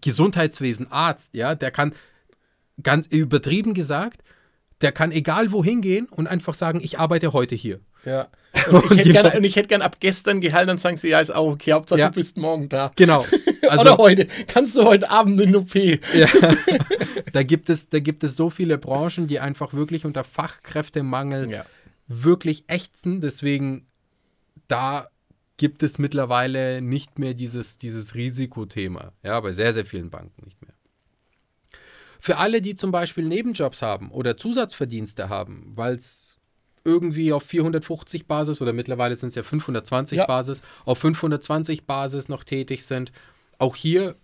Gesundheitswesen, 0.00 0.90
Arzt, 0.90 1.30
ja, 1.32 1.54
der 1.54 1.70
kann, 1.70 1.94
ganz 2.82 3.06
übertrieben 3.06 3.74
gesagt, 3.74 4.22
der 4.80 4.92
kann 4.92 5.12
egal 5.12 5.52
wohin 5.52 5.80
gehen 5.80 6.06
und 6.06 6.26
einfach 6.26 6.54
sagen, 6.54 6.80
ich 6.82 6.98
arbeite 6.98 7.32
heute 7.32 7.54
hier. 7.54 7.80
Ja. 8.04 8.28
Und 8.70 8.84
ich, 8.92 8.98
hätte 8.98 9.12
gern, 9.12 9.36
und 9.36 9.44
ich 9.44 9.56
hätte 9.56 9.68
gern 9.68 9.82
ab 9.82 9.96
gestern 10.00 10.40
Gehalt, 10.40 10.68
dann 10.68 10.78
sagen 10.78 10.96
sie, 10.96 11.08
ja, 11.08 11.20
ist 11.20 11.30
auch 11.30 11.52
okay, 11.52 11.72
Hauptsache 11.72 12.00
ja. 12.00 12.08
du 12.08 12.14
bist 12.14 12.36
morgen 12.36 12.68
da. 12.68 12.92
Genau. 12.96 13.24
Also, 13.68 13.80
Oder 13.80 13.96
heute. 13.98 14.26
Kannst 14.46 14.76
du 14.76 14.84
heute 14.84 15.10
Abend 15.10 15.40
in 15.40 15.56
OP. 15.56 15.74
Ja. 15.74 15.98
da, 17.32 17.42
gibt 17.42 17.68
es, 17.68 17.88
da 17.88 17.98
gibt 17.98 18.22
es 18.22 18.36
so 18.36 18.48
viele 18.48 18.78
Branchen, 18.78 19.26
die 19.26 19.40
einfach 19.40 19.74
wirklich 19.74 20.04
unter 20.04 20.22
Fachkräftemangel 20.22 21.50
ja. 21.50 21.66
wirklich 22.06 22.62
ächzen. 22.68 23.20
Deswegen, 23.20 23.88
da 24.68 25.08
gibt 25.56 25.82
es 25.82 25.98
mittlerweile 25.98 26.80
nicht 26.80 27.18
mehr 27.18 27.34
dieses, 27.34 27.76
dieses 27.76 28.14
Risikothema. 28.14 29.14
Ja, 29.24 29.40
bei 29.40 29.50
sehr, 29.50 29.72
sehr 29.72 29.84
vielen 29.84 30.10
Banken 30.10 30.44
nicht 30.44 30.62
mehr. 30.62 30.75
Für 32.20 32.38
alle, 32.38 32.60
die 32.60 32.74
zum 32.74 32.90
Beispiel 32.90 33.24
Nebenjobs 33.24 33.82
haben 33.82 34.10
oder 34.10 34.36
Zusatzverdienste 34.36 35.28
haben, 35.28 35.72
weil 35.74 35.94
es 35.94 36.38
irgendwie 36.84 37.32
auf 37.32 37.42
450 37.42 38.26
Basis 38.26 38.60
oder 38.60 38.72
mittlerweile 38.72 39.16
sind 39.16 39.30
es 39.30 39.34
ja 39.34 39.42
520 39.42 40.18
ja. 40.18 40.26
Basis, 40.26 40.62
auf 40.84 40.98
520 40.98 41.84
Basis 41.84 42.28
noch 42.28 42.44
tätig 42.44 42.86
sind, 42.86 43.12
auch 43.58 43.74
hier 43.74 44.16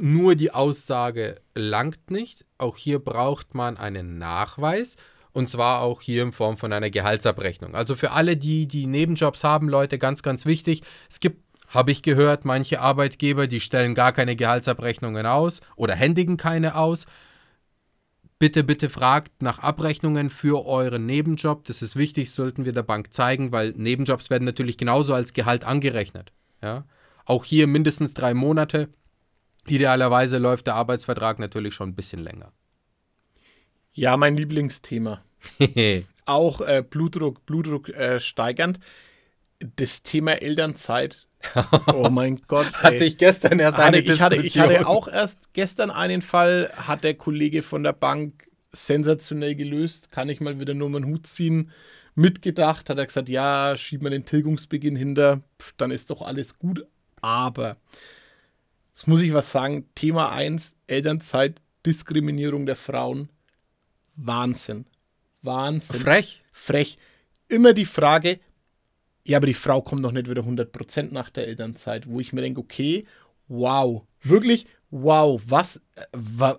nur 0.00 0.34
die 0.34 0.52
Aussage 0.52 1.40
langt 1.54 2.10
nicht. 2.10 2.44
Auch 2.58 2.76
hier 2.76 2.98
braucht 2.98 3.54
man 3.54 3.76
einen 3.76 4.18
Nachweis. 4.18 4.96
Und 5.32 5.48
zwar 5.48 5.82
auch 5.82 6.00
hier 6.00 6.22
in 6.22 6.32
Form 6.32 6.56
von 6.56 6.72
einer 6.72 6.90
Gehaltsabrechnung. 6.90 7.74
Also 7.74 7.94
für 7.94 8.10
alle, 8.10 8.36
die 8.36 8.66
die 8.66 8.86
Nebenjobs 8.86 9.44
haben, 9.44 9.68
Leute, 9.68 9.98
ganz, 9.98 10.22
ganz 10.22 10.44
wichtig. 10.44 10.82
Es 11.08 11.20
gibt 11.20 11.38
habe 11.70 11.92
ich 11.92 12.02
gehört, 12.02 12.44
manche 12.44 12.80
Arbeitgeber, 12.80 13.46
die 13.46 13.60
stellen 13.60 13.94
gar 13.94 14.12
keine 14.12 14.36
Gehaltsabrechnungen 14.36 15.24
aus 15.24 15.60
oder 15.76 15.94
händigen 15.94 16.36
keine 16.36 16.74
aus. 16.74 17.06
Bitte, 18.40 18.64
bitte 18.64 18.90
fragt 18.90 19.42
nach 19.42 19.60
Abrechnungen 19.60 20.30
für 20.30 20.66
euren 20.66 21.06
Nebenjob. 21.06 21.64
Das 21.64 21.80
ist 21.80 21.94
wichtig, 21.94 22.32
sollten 22.32 22.64
wir 22.64 22.72
der 22.72 22.82
Bank 22.82 23.12
zeigen, 23.12 23.52
weil 23.52 23.70
Nebenjobs 23.76 24.30
werden 24.30 24.44
natürlich 24.44 24.78
genauso 24.78 25.14
als 25.14 25.32
Gehalt 25.32 25.64
angerechnet. 25.64 26.32
Ja? 26.60 26.84
Auch 27.24 27.44
hier 27.44 27.66
mindestens 27.66 28.14
drei 28.14 28.34
Monate. 28.34 28.88
Idealerweise 29.66 30.38
läuft 30.38 30.66
der 30.66 30.74
Arbeitsvertrag 30.74 31.38
natürlich 31.38 31.74
schon 31.74 31.90
ein 31.90 31.94
bisschen 31.94 32.20
länger. 32.20 32.52
Ja, 33.92 34.16
mein 34.16 34.36
Lieblingsthema. 34.36 35.22
Auch 36.26 36.60
äh, 36.62 36.82
Blutdruck, 36.88 37.44
Blutdruck 37.46 37.90
äh, 37.90 38.18
steigernd. 38.20 38.80
Das 39.60 40.02
Thema 40.02 40.32
Elternzeit 40.40 41.28
Oh 41.94 42.10
mein 42.10 42.36
Gott. 42.46 42.66
Ey. 42.82 42.82
Hatte 42.82 43.04
ich 43.04 43.18
gestern 43.18 43.58
erst 43.58 43.78
eine 43.78 43.98
hatte, 43.98 44.12
ich 44.12 44.20
hatte, 44.20 44.36
ich 44.36 44.58
hatte 44.58 44.86
auch 44.86 45.08
erst 45.08 45.52
gestern 45.52 45.90
einen 45.90 46.22
Fall, 46.22 46.70
hat 46.74 47.04
der 47.04 47.14
Kollege 47.14 47.62
von 47.62 47.82
der 47.82 47.92
Bank 47.92 48.48
sensationell 48.72 49.54
gelöst. 49.54 50.10
Kann 50.10 50.28
ich 50.28 50.40
mal 50.40 50.60
wieder 50.60 50.74
nur 50.74 50.90
meinen 50.90 51.06
Hut 51.06 51.26
ziehen. 51.26 51.70
Mitgedacht, 52.14 52.90
hat 52.90 52.98
er 52.98 53.06
gesagt, 53.06 53.28
ja, 53.28 53.76
schieben 53.76 54.04
wir 54.04 54.10
den 54.10 54.26
Tilgungsbeginn 54.26 54.96
hinter, 54.96 55.42
dann 55.76 55.90
ist 55.90 56.10
doch 56.10 56.22
alles 56.22 56.58
gut. 56.58 56.84
Aber, 57.20 57.76
jetzt 58.92 59.06
muss 59.06 59.20
ich 59.20 59.32
was 59.32 59.52
sagen, 59.52 59.88
Thema 59.94 60.30
1, 60.30 60.74
Elternzeit, 60.86 61.60
Diskriminierung 61.86 62.66
der 62.66 62.76
Frauen. 62.76 63.28
Wahnsinn. 64.16 64.86
Wahnsinn. 65.42 66.00
Frech. 66.00 66.42
Frech. 66.52 66.98
Immer 67.48 67.72
die 67.72 67.86
Frage, 67.86 68.40
Ja, 69.30 69.36
aber 69.36 69.46
die 69.46 69.54
Frau 69.54 69.80
kommt 69.80 70.02
noch 70.02 70.10
nicht 70.10 70.28
wieder 70.28 70.42
100% 70.42 71.12
nach 71.12 71.30
der 71.30 71.46
Elternzeit, 71.46 72.08
wo 72.08 72.18
ich 72.18 72.32
mir 72.32 72.40
denke, 72.40 72.58
okay, 72.58 73.06
wow, 73.46 74.02
wirklich, 74.24 74.66
wow, 74.90 75.40
was, 75.46 75.76
äh, 75.94 76.02
wa, 76.10 76.58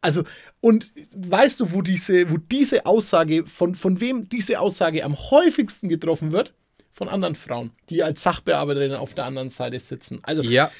also, 0.00 0.24
und 0.62 0.90
weißt 1.14 1.60
du, 1.60 1.72
wo 1.72 1.82
diese, 1.82 2.30
wo 2.30 2.38
diese 2.38 2.86
Aussage, 2.86 3.44
von, 3.44 3.74
von 3.74 4.00
wem 4.00 4.26
diese 4.30 4.58
Aussage 4.58 5.04
am 5.04 5.14
häufigsten 5.18 5.90
getroffen 5.90 6.32
wird? 6.32 6.54
Von 6.92 7.10
anderen 7.10 7.34
Frauen, 7.34 7.72
die 7.90 8.02
als 8.02 8.22
Sachbearbeiterin 8.22 8.94
auf 8.94 9.12
der 9.12 9.26
anderen 9.26 9.50
Seite 9.50 9.78
sitzen. 9.78 10.20
Also, 10.22 10.42
Ja, 10.44 10.72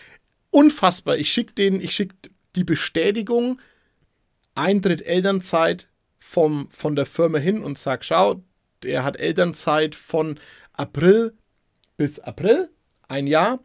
unfassbar. 0.50 1.18
Ich 1.18 1.30
schicke 1.30 1.52
den, 1.52 1.82
ich 1.82 1.94
schicke 1.94 2.14
die 2.56 2.64
Bestätigung, 2.64 3.60
Eintritt 4.54 5.02
Elternzeit 5.02 5.88
vom, 6.18 6.70
von 6.70 6.96
der 6.96 7.04
Firma 7.04 7.36
hin 7.36 7.62
und 7.62 7.76
sag, 7.76 8.02
schau, 8.02 8.42
der 8.82 9.04
hat 9.04 9.18
Elternzeit 9.18 9.94
von 9.94 10.38
April 10.82 11.34
bis 11.96 12.18
April, 12.18 12.68
ein 13.06 13.28
Jahr, 13.28 13.60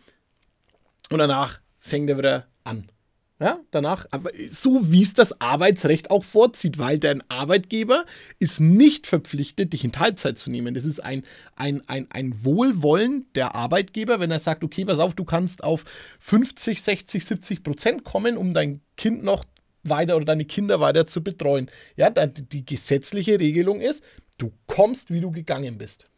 und 1.09 1.17
danach 1.17 1.61
fängt 1.79 2.09
er 2.09 2.17
wieder 2.17 2.47
an. 2.63 2.91
Ja, 3.39 3.59
danach, 3.69 4.07
aber 4.09 4.31
so 4.49 4.91
wie 4.91 5.03
es 5.03 5.13
das 5.13 5.41
Arbeitsrecht 5.41 6.09
auch 6.09 6.23
vorzieht, 6.23 6.79
weil 6.79 6.97
dein 6.97 7.23
Arbeitgeber 7.29 8.05
ist 8.39 8.59
nicht 8.59 9.05
verpflichtet, 9.05 9.73
dich 9.73 9.83
in 9.83 9.91
Teilzeit 9.91 10.39
zu 10.39 10.49
nehmen. 10.49 10.73
Das 10.73 10.85
ist 10.85 11.03
ein, 11.03 11.23
ein, 11.55 11.87
ein, 11.87 12.07
ein 12.09 12.43
Wohlwollen 12.43 13.27
der 13.35 13.53
Arbeitgeber, 13.53 14.19
wenn 14.19 14.31
er 14.31 14.39
sagt, 14.39 14.63
okay, 14.63 14.85
pass 14.85 14.97
auf, 14.97 15.13
du 15.13 15.23
kannst 15.23 15.63
auf 15.63 15.85
50, 16.19 16.81
60, 16.81 17.25
70 17.25 17.63
Prozent 17.63 18.03
kommen, 18.03 18.37
um 18.37 18.55
dein 18.55 18.81
Kind 18.95 19.23
noch 19.23 19.45
weiter 19.83 20.15
oder 20.15 20.25
deine 20.25 20.45
Kinder 20.45 20.79
weiter 20.79 21.05
zu 21.05 21.23
betreuen. 21.23 21.69
Ja, 21.95 22.09
die 22.09 22.65
gesetzliche 22.65 23.39
Regelung 23.39 23.81
ist, 23.81 24.03
du 24.39 24.51
kommst, 24.65 25.11
wie 25.11 25.21
du 25.21 25.31
gegangen 25.31 25.77
bist. 25.77 26.09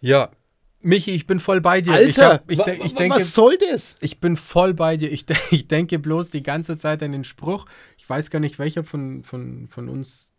ja. 0.00 0.30
Michi, 0.80 1.10
ich 1.10 1.26
bin 1.26 1.40
voll 1.40 1.60
bei 1.60 1.80
dir. 1.80 1.92
ich, 2.00 2.18
Alter, 2.18 2.32
hab, 2.34 2.50
ich, 2.50 2.58
denk- 2.60 2.84
ich 2.84 2.94
wa- 2.94 2.98
denke, 2.98 3.16
was 3.16 3.34
soll 3.34 3.58
das? 3.58 3.96
Ich 4.00 4.20
bin 4.20 4.36
voll 4.36 4.74
bei 4.74 4.96
dir. 4.96 5.10
Ich, 5.10 5.24
ich 5.50 5.66
denke 5.68 5.98
bloß 5.98 6.30
die 6.30 6.42
ganze 6.42 6.76
Zeit 6.76 7.02
an 7.02 7.12
den 7.12 7.24
Spruch. 7.24 7.66
Ich 7.96 8.08
weiß 8.08 8.30
gar 8.30 8.38
nicht, 8.38 8.58
welcher 8.58 8.84
von, 8.84 9.24
von, 9.24 9.68
von 9.68 9.88
uns 9.88 10.32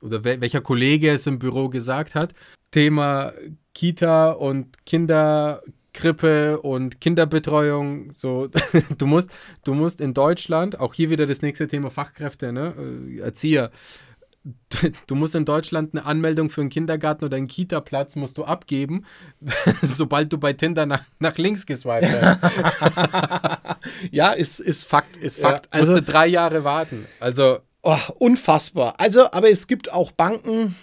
oder 0.00 0.24
wel 0.24 0.40
welcher 0.40 0.60
Kollege 0.62 1.10
es 1.10 1.26
im 1.26 1.38
Büro 1.38 1.68
gesagt 1.68 2.14
hat. 2.14 2.32
Thema 2.70 3.32
Kita 3.74 4.30
und 4.30 4.86
Kinderkrippe 4.86 6.60
und 6.60 7.00
Kinderbetreuung. 7.00 8.12
So, 8.12 8.48
du 8.98 9.06
musst, 9.06 9.30
du 9.64 9.74
musst 9.74 10.00
in 10.00 10.14
Deutschland, 10.14 10.80
auch 10.80 10.94
hier 10.94 11.10
wieder 11.10 11.26
das 11.26 11.42
nächste 11.42 11.68
Thema 11.68 11.90
Fachkräfte, 11.90 12.52
ne? 12.52 12.74
äh, 12.78 13.18
Erzieher. 13.20 13.70
Du, 15.06 15.14
musst 15.16 15.34
in 15.34 15.44
Deutschland 15.44 15.94
eine 15.94 16.04
Anmeldung 16.06 16.48
für 16.48 16.62
einen 16.62 16.70
Kindergarten 16.70 17.24
oder 17.26 17.36
einen 17.36 17.46
Kita-Platz 17.48 18.16
musst 18.16 18.38
du 18.38 18.44
abgeben, 18.44 19.04
sobald 19.82 20.32
du 20.32 20.38
bei 20.38 20.52
Tinder 20.54 20.86
nach, 20.86 21.02
nach 21.18 21.36
links 21.36 21.66
geswiped 21.66 22.08
hast. 22.10 22.38
Ja, 24.10 24.32
ist, 24.32 24.60
ist 24.60 24.84
Fakt, 24.84 25.16
ist 25.16 25.38
Ja, 25.38 25.50
Fakt. 25.50 25.68
also, 25.72 25.92
musste 25.92 26.10
drei 26.10 26.26
Jahre 26.26 26.64
warten. 26.64 27.06
Also, 27.18 27.58
Oh, 27.82 27.96
unfassbar. 28.18 28.94
Also, 29.00 29.30
aber 29.32 29.50
es 29.50 29.66
gibt 29.66 29.90
auch 29.90 30.12
Banken, 30.12 30.76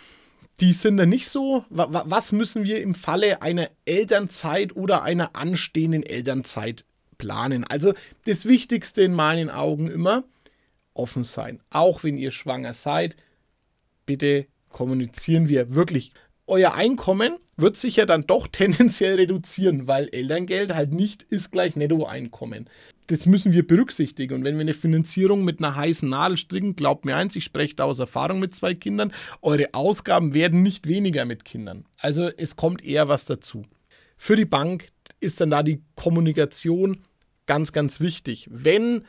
die 0.59 0.71
sind 0.73 0.97
da 0.97 1.05
nicht 1.05 1.29
so. 1.29 1.63
Wa- 1.69 1.87
wa- 1.93 2.05
Was 2.07 2.31
müssen 2.31 2.63
wir 2.63 2.81
im 2.81 2.95
Falle 2.95 3.43
einer 3.43 3.69
Elternzeit 3.85 4.75
oder 4.75 5.03
einer 5.03 5.35
anstehenden 5.35 6.01
Elternzeit 6.01 6.85
planen? 7.19 7.63
Also, 7.65 7.93
das 8.25 8.45
Wichtigste 8.45 9.03
in 9.03 9.13
meinen 9.13 9.51
Augen 9.51 9.87
immer 9.89 10.23
offen 10.95 11.23
sein. 11.23 11.59
Auch 11.69 12.03
wenn 12.03 12.17
ihr 12.17 12.31
schwanger 12.31 12.73
seid, 12.73 13.15
bitte 14.07 14.47
kommunizieren 14.69 15.47
wir 15.49 15.75
wirklich. 15.75 16.13
Euer 16.47 16.73
Einkommen 16.73 17.37
wird 17.57 17.77
sich 17.77 17.97
ja 17.97 18.05
dann 18.05 18.23
doch 18.23 18.47
tendenziell 18.51 19.15
reduzieren, 19.15 19.85
weil 19.85 20.09
Elterngeld 20.09 20.73
halt 20.73 20.93
nicht 20.93 21.21
ist 21.23 21.51
gleich 21.51 21.75
Nettoeinkommen. 21.75 22.67
Das 23.07 23.25
müssen 23.25 23.53
wir 23.53 23.65
berücksichtigen. 23.65 24.33
Und 24.33 24.43
wenn 24.43 24.55
wir 24.55 24.61
eine 24.61 24.73
Finanzierung 24.73 25.45
mit 25.45 25.59
einer 25.59 25.75
heißen 25.75 26.09
Nadel 26.09 26.37
stricken, 26.37 26.75
glaubt 26.75 27.05
mir 27.05 27.15
eins, 27.15 27.35
ich 27.35 27.43
spreche 27.43 27.75
da 27.75 27.83
aus 27.83 27.99
Erfahrung 27.99 28.39
mit 28.39 28.55
zwei 28.55 28.73
Kindern, 28.73 29.13
eure 29.41 29.73
Ausgaben 29.73 30.33
werden 30.33 30.63
nicht 30.63 30.87
weniger 30.87 31.25
mit 31.25 31.45
Kindern. 31.45 31.85
Also 31.99 32.29
es 32.37 32.55
kommt 32.55 32.83
eher 32.83 33.07
was 33.07 33.25
dazu. 33.25 33.65
Für 34.17 34.35
die 34.35 34.45
Bank 34.45 34.87
ist 35.19 35.39
dann 35.39 35.51
da 35.51 35.63
die 35.63 35.81
Kommunikation 35.95 37.03
ganz, 37.45 37.71
ganz 37.71 38.01
wichtig. 38.01 38.47
Wenn 38.51 39.03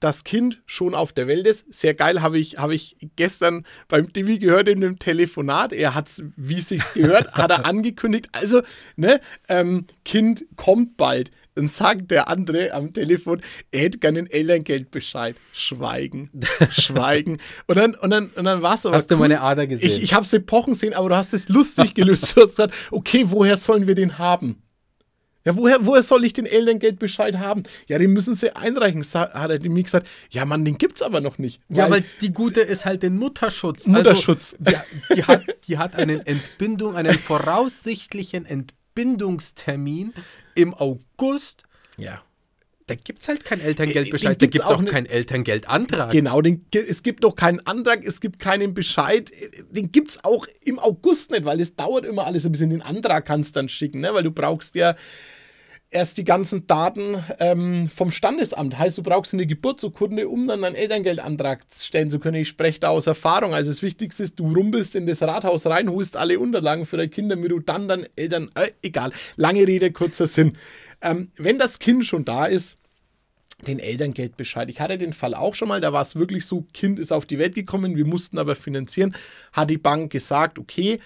das 0.00 0.24
Kind 0.24 0.62
schon 0.66 0.94
auf 0.94 1.12
der 1.12 1.26
Welt 1.26 1.46
ist. 1.46 1.72
Sehr 1.72 1.94
geil, 1.94 2.22
habe 2.22 2.38
ich, 2.38 2.58
habe 2.58 2.74
ich 2.74 2.96
gestern 3.16 3.64
beim 3.88 4.12
Divi 4.12 4.38
gehört 4.38 4.68
in 4.68 4.80
dem 4.80 4.98
Telefonat. 4.98 5.72
Er 5.72 5.94
hat 5.94 6.08
es, 6.08 6.22
wie 6.36 6.58
es 6.58 6.68
sich 6.68 6.82
gehört, 6.94 7.32
hat 7.32 7.50
er 7.50 7.64
angekündigt. 7.66 8.28
Also, 8.32 8.62
ne, 8.96 9.20
ähm, 9.48 9.86
Kind 10.04 10.44
kommt 10.56 10.96
bald. 10.96 11.30
Dann 11.54 11.68
sagt 11.68 12.10
der 12.10 12.28
andere 12.28 12.74
am 12.74 12.92
Telefon, 12.92 13.40
er 13.70 13.80
hätte 13.80 13.98
gerne 13.98 14.18
einen 14.18 14.30
Elterngeldbescheid. 14.30 15.36
Schweigen, 15.54 16.30
schweigen. 16.70 17.38
Und 17.66 17.76
dann, 17.76 17.94
und 17.94 18.10
dann, 18.10 18.26
und 18.28 18.44
dann 18.44 18.60
war 18.60 18.74
es 18.74 18.84
aber. 18.84 18.94
hast 18.94 19.10
du 19.10 19.14
cool. 19.14 19.20
meine 19.20 19.40
Ader 19.40 19.66
gesehen? 19.66 19.88
Ich, 19.88 20.02
ich 20.02 20.12
habe 20.12 20.26
es 20.26 20.32
Epochen 20.34 20.74
sehen, 20.74 20.92
aber 20.92 21.08
du 21.08 21.16
hast 21.16 21.32
es 21.32 21.48
lustig 21.48 21.94
gelöst. 21.94 22.36
Du 22.36 22.42
hast 22.42 22.50
gesagt, 22.50 22.74
okay, 22.90 23.24
woher 23.28 23.56
sollen 23.56 23.86
wir 23.86 23.94
den 23.94 24.18
haben? 24.18 24.62
Ja, 25.46 25.56
woher, 25.56 25.86
woher 25.86 26.02
soll 26.02 26.24
ich 26.24 26.32
den 26.32 26.44
Elterngeldbescheid 26.44 27.38
haben? 27.38 27.62
Ja, 27.86 27.98
den 27.98 28.12
müssen 28.12 28.34
sie 28.34 28.56
einreichen, 28.56 29.04
hat 29.04 29.50
er 29.50 29.70
mir 29.70 29.84
gesagt. 29.84 30.08
Ja, 30.28 30.44
Mann, 30.44 30.64
den 30.64 30.76
gibt's 30.76 31.02
aber 31.02 31.20
noch 31.20 31.38
nicht. 31.38 31.60
ja, 31.68 31.88
weil 31.88 32.04
die 32.20 32.32
Gute 32.32 32.60
ist 32.60 32.84
halt 32.84 33.04
den 33.04 33.16
Mutterschutz. 33.16 33.86
Mutterschutz. 33.86 34.56
Also, 34.64 34.78
die, 35.08 35.14
die, 35.14 35.24
hat, 35.24 35.42
die 35.68 35.78
hat 35.78 35.94
einen 35.94 36.26
Entbindung, 36.26 36.96
einen 36.96 37.16
voraussichtlichen 37.16 38.44
Entbindungstermin 38.44 40.12
im 40.56 40.74
August. 40.74 41.62
ja. 41.96 42.22
Da 42.88 42.94
gibt 42.94 43.20
es 43.22 43.28
halt 43.28 43.44
keinen 43.44 43.62
Äh, 43.62 43.64
Elterngeldbescheid, 43.64 44.40
den 44.40 44.46
da 44.48 44.52
gibt 44.52 44.64
es 44.64 44.70
auch 44.70 44.80
auch 44.80 44.84
keinen 44.84 45.06
Elterngeldantrag. 45.06 46.10
Genau, 46.12 46.40
den, 46.40 46.64
es 46.72 47.02
gibt 47.02 47.24
noch 47.24 47.34
keinen 47.34 47.58
Antrag, 47.66 48.04
es 48.04 48.20
gibt 48.20 48.38
keinen 48.38 48.74
Bescheid. 48.74 49.32
Den 49.70 49.90
gibt 49.90 50.10
es 50.10 50.24
auch 50.24 50.46
im 50.64 50.78
August 50.78 51.32
nicht, 51.32 51.44
weil 51.44 51.60
es 51.60 51.74
dauert 51.74 52.04
immer 52.04 52.26
alles 52.26 52.46
ein 52.46 52.52
bisschen. 52.52 52.70
Den 52.70 52.82
Antrag 52.82 53.26
kannst 53.26 53.56
du 53.56 53.60
dann 53.60 53.68
schicken, 53.68 54.00
ne? 54.00 54.14
weil 54.14 54.22
du 54.22 54.30
brauchst 54.30 54.76
ja 54.76 54.94
erst 55.90 56.18
die 56.18 56.24
ganzen 56.24 56.66
Daten 56.68 57.22
ähm, 57.40 57.88
vom 57.88 58.12
Standesamt. 58.12 58.78
Heißt, 58.78 58.98
du 58.98 59.02
brauchst 59.02 59.34
eine 59.34 59.46
Geburtsurkunde, 59.46 60.28
um 60.28 60.46
dann 60.46 60.62
einen 60.62 60.76
Elterngeldantrag 60.76 61.62
stellen 61.76 62.10
zu 62.10 62.20
können. 62.20 62.36
Ich 62.36 62.48
spreche 62.48 62.80
da 62.80 62.88
aus 62.90 63.06
Erfahrung. 63.06 63.54
Also 63.54 63.70
das 63.70 63.82
Wichtigste 63.82 64.22
ist, 64.22 64.38
du 64.38 64.52
rumpelst 64.52 64.94
in 64.94 65.06
das 65.06 65.22
Rathaus 65.22 65.66
rein, 65.66 65.90
holst 65.90 66.16
alle 66.16 66.38
Unterlagen 66.38 66.86
für 66.86 66.96
deine 66.96 67.08
Kinder, 67.08 67.34
damit 67.34 67.50
du 67.50 67.58
dann 67.60 67.88
dann 67.88 68.06
Eltern, 68.14 68.50
äh, 68.54 68.70
egal, 68.82 69.12
lange 69.36 69.66
Rede, 69.66 69.90
kurzer 69.90 70.26
Sinn. 70.26 70.56
Ähm, 71.00 71.30
wenn 71.36 71.58
das 71.58 71.78
Kind 71.78 72.04
schon 72.04 72.24
da 72.24 72.46
ist, 72.46 72.78
den 73.66 73.78
Elterngeldbescheid. 73.78 74.68
Ich 74.68 74.80
hatte 74.80 74.98
den 74.98 75.12
Fall 75.12 75.34
auch 75.34 75.54
schon 75.54 75.68
mal, 75.68 75.80
da 75.80 75.92
war 75.92 76.02
es 76.02 76.16
wirklich 76.16 76.44
so, 76.44 76.66
Kind 76.74 76.98
ist 76.98 77.12
auf 77.12 77.24
die 77.24 77.38
Welt 77.38 77.54
gekommen, 77.54 77.96
wir 77.96 78.04
mussten 78.04 78.38
aber 78.38 78.54
finanzieren, 78.54 79.14
hat 79.52 79.70
die 79.70 79.78
Bank 79.78 80.12
gesagt, 80.12 80.58
okay, 80.58 81.00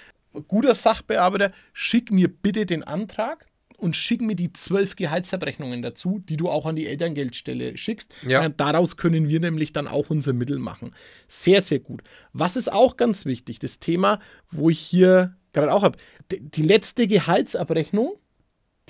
guter 0.49 0.75
Sachbearbeiter, 0.75 1.53
schick 1.73 2.11
mir 2.11 2.29
bitte 2.29 2.67
den 2.67 2.83
Antrag 2.83 3.47
und 3.77 3.97
schick 3.97 4.21
mir 4.21 4.37
die 4.37 4.53
zwölf 4.53 4.97
Gehaltsabrechnungen 4.97 5.81
dazu, 5.83 6.23
die 6.29 6.37
du 6.37 6.49
auch 6.51 6.67
an 6.67 6.77
die 6.77 6.87
Elterngeldstelle 6.87 7.77
schickst. 7.77 8.13
Ja. 8.27 8.49
Daraus 8.49 8.97
können 8.97 9.29
wir 9.29 9.41
nämlich 9.41 9.73
dann 9.73 9.89
auch 9.89 10.11
unser 10.11 10.33
Mittel 10.33 10.59
machen. 10.59 10.95
Sehr, 11.29 11.63
sehr 11.63 11.79
gut. 11.79 12.03
Was 12.33 12.57
ist 12.57 12.71
auch 12.71 12.97
ganz 12.97 13.25
wichtig, 13.25 13.59
das 13.59 13.79
Thema, 13.79 14.19
wo 14.51 14.71
ich 14.71 14.81
hier 14.81 15.35
gerade 15.53 15.73
auch 15.73 15.83
habe, 15.83 15.99
die 16.31 16.63
letzte 16.63 17.07
Gehaltsabrechnung, 17.07 18.13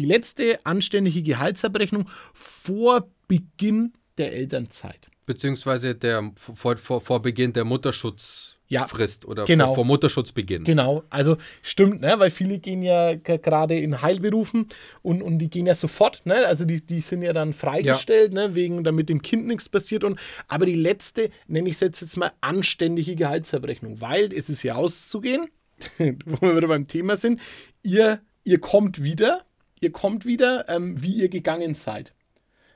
die 0.01 0.07
letzte 0.07 0.65
anständige 0.65 1.23
Gehaltsabrechnung 1.23 2.09
vor 2.33 3.09
Beginn 3.29 3.93
der 4.19 4.33
Elternzeit. 4.33 5.09
Beziehungsweise 5.27 5.95
der, 5.95 6.33
vor, 6.37 6.77
vor, 6.77 7.01
vor 7.01 7.23
Beginn 7.23 7.53
der 7.53 7.65
Mutterschutzfrist 7.65 9.25
oder 9.27 9.45
genau. 9.45 9.67
vor, 9.67 9.77
vor 9.77 9.85
Mutterschutzbeginn. 9.85 10.65
Genau, 10.65 11.05
also 11.11 11.37
stimmt, 11.63 12.01
ne? 12.01 12.15
weil 12.19 12.31
viele 12.31 12.59
gehen 12.59 12.83
ja 12.83 13.15
gerade 13.15 13.79
in 13.79 14.03
Heilberufen 14.03 14.67
und, 15.03 15.23
und 15.23 15.39
die 15.39 15.49
gehen 15.49 15.67
ja 15.67 15.75
sofort, 15.75 16.27
ne? 16.27 16.47
also 16.47 16.65
die, 16.65 16.85
die 16.85 17.01
sind 17.01 17.23
ja 17.23 17.33
dann 17.33 17.53
freigestellt, 17.53 18.33
ne? 18.33 18.55
wegen 18.55 18.83
damit 18.83 19.09
dem 19.09 19.23
Kind 19.23 19.47
nichts 19.47 19.69
passiert. 19.69 20.03
Und, 20.03 20.19
aber 20.49 20.67
die 20.67 20.75
letzte, 20.75 21.31
nenne 21.47 21.69
ich 21.69 21.75
es 21.75 21.81
jetzt, 21.81 22.01
jetzt 22.01 22.17
mal 22.17 22.33
anständige 22.41 23.15
Gehaltsabrechnung, 23.15 24.01
weil 24.01 24.33
es 24.33 24.49
ist 24.49 24.63
ja 24.63 24.75
auszugehen, 24.75 25.49
wo 25.99 26.49
wir 26.49 26.57
wieder 26.57 26.69
beim 26.69 26.89
Thema 26.89 27.17
sind, 27.17 27.41
ihr, 27.83 28.21
ihr 28.43 28.59
kommt 28.59 29.03
wieder, 29.03 29.45
ihr 29.81 29.93
kommt 29.93 30.25
wieder, 30.25 30.69
ähm, 30.69 31.03
wie 31.03 31.13
ihr 31.13 31.29
gegangen 31.29 31.75
seid. 31.75 32.13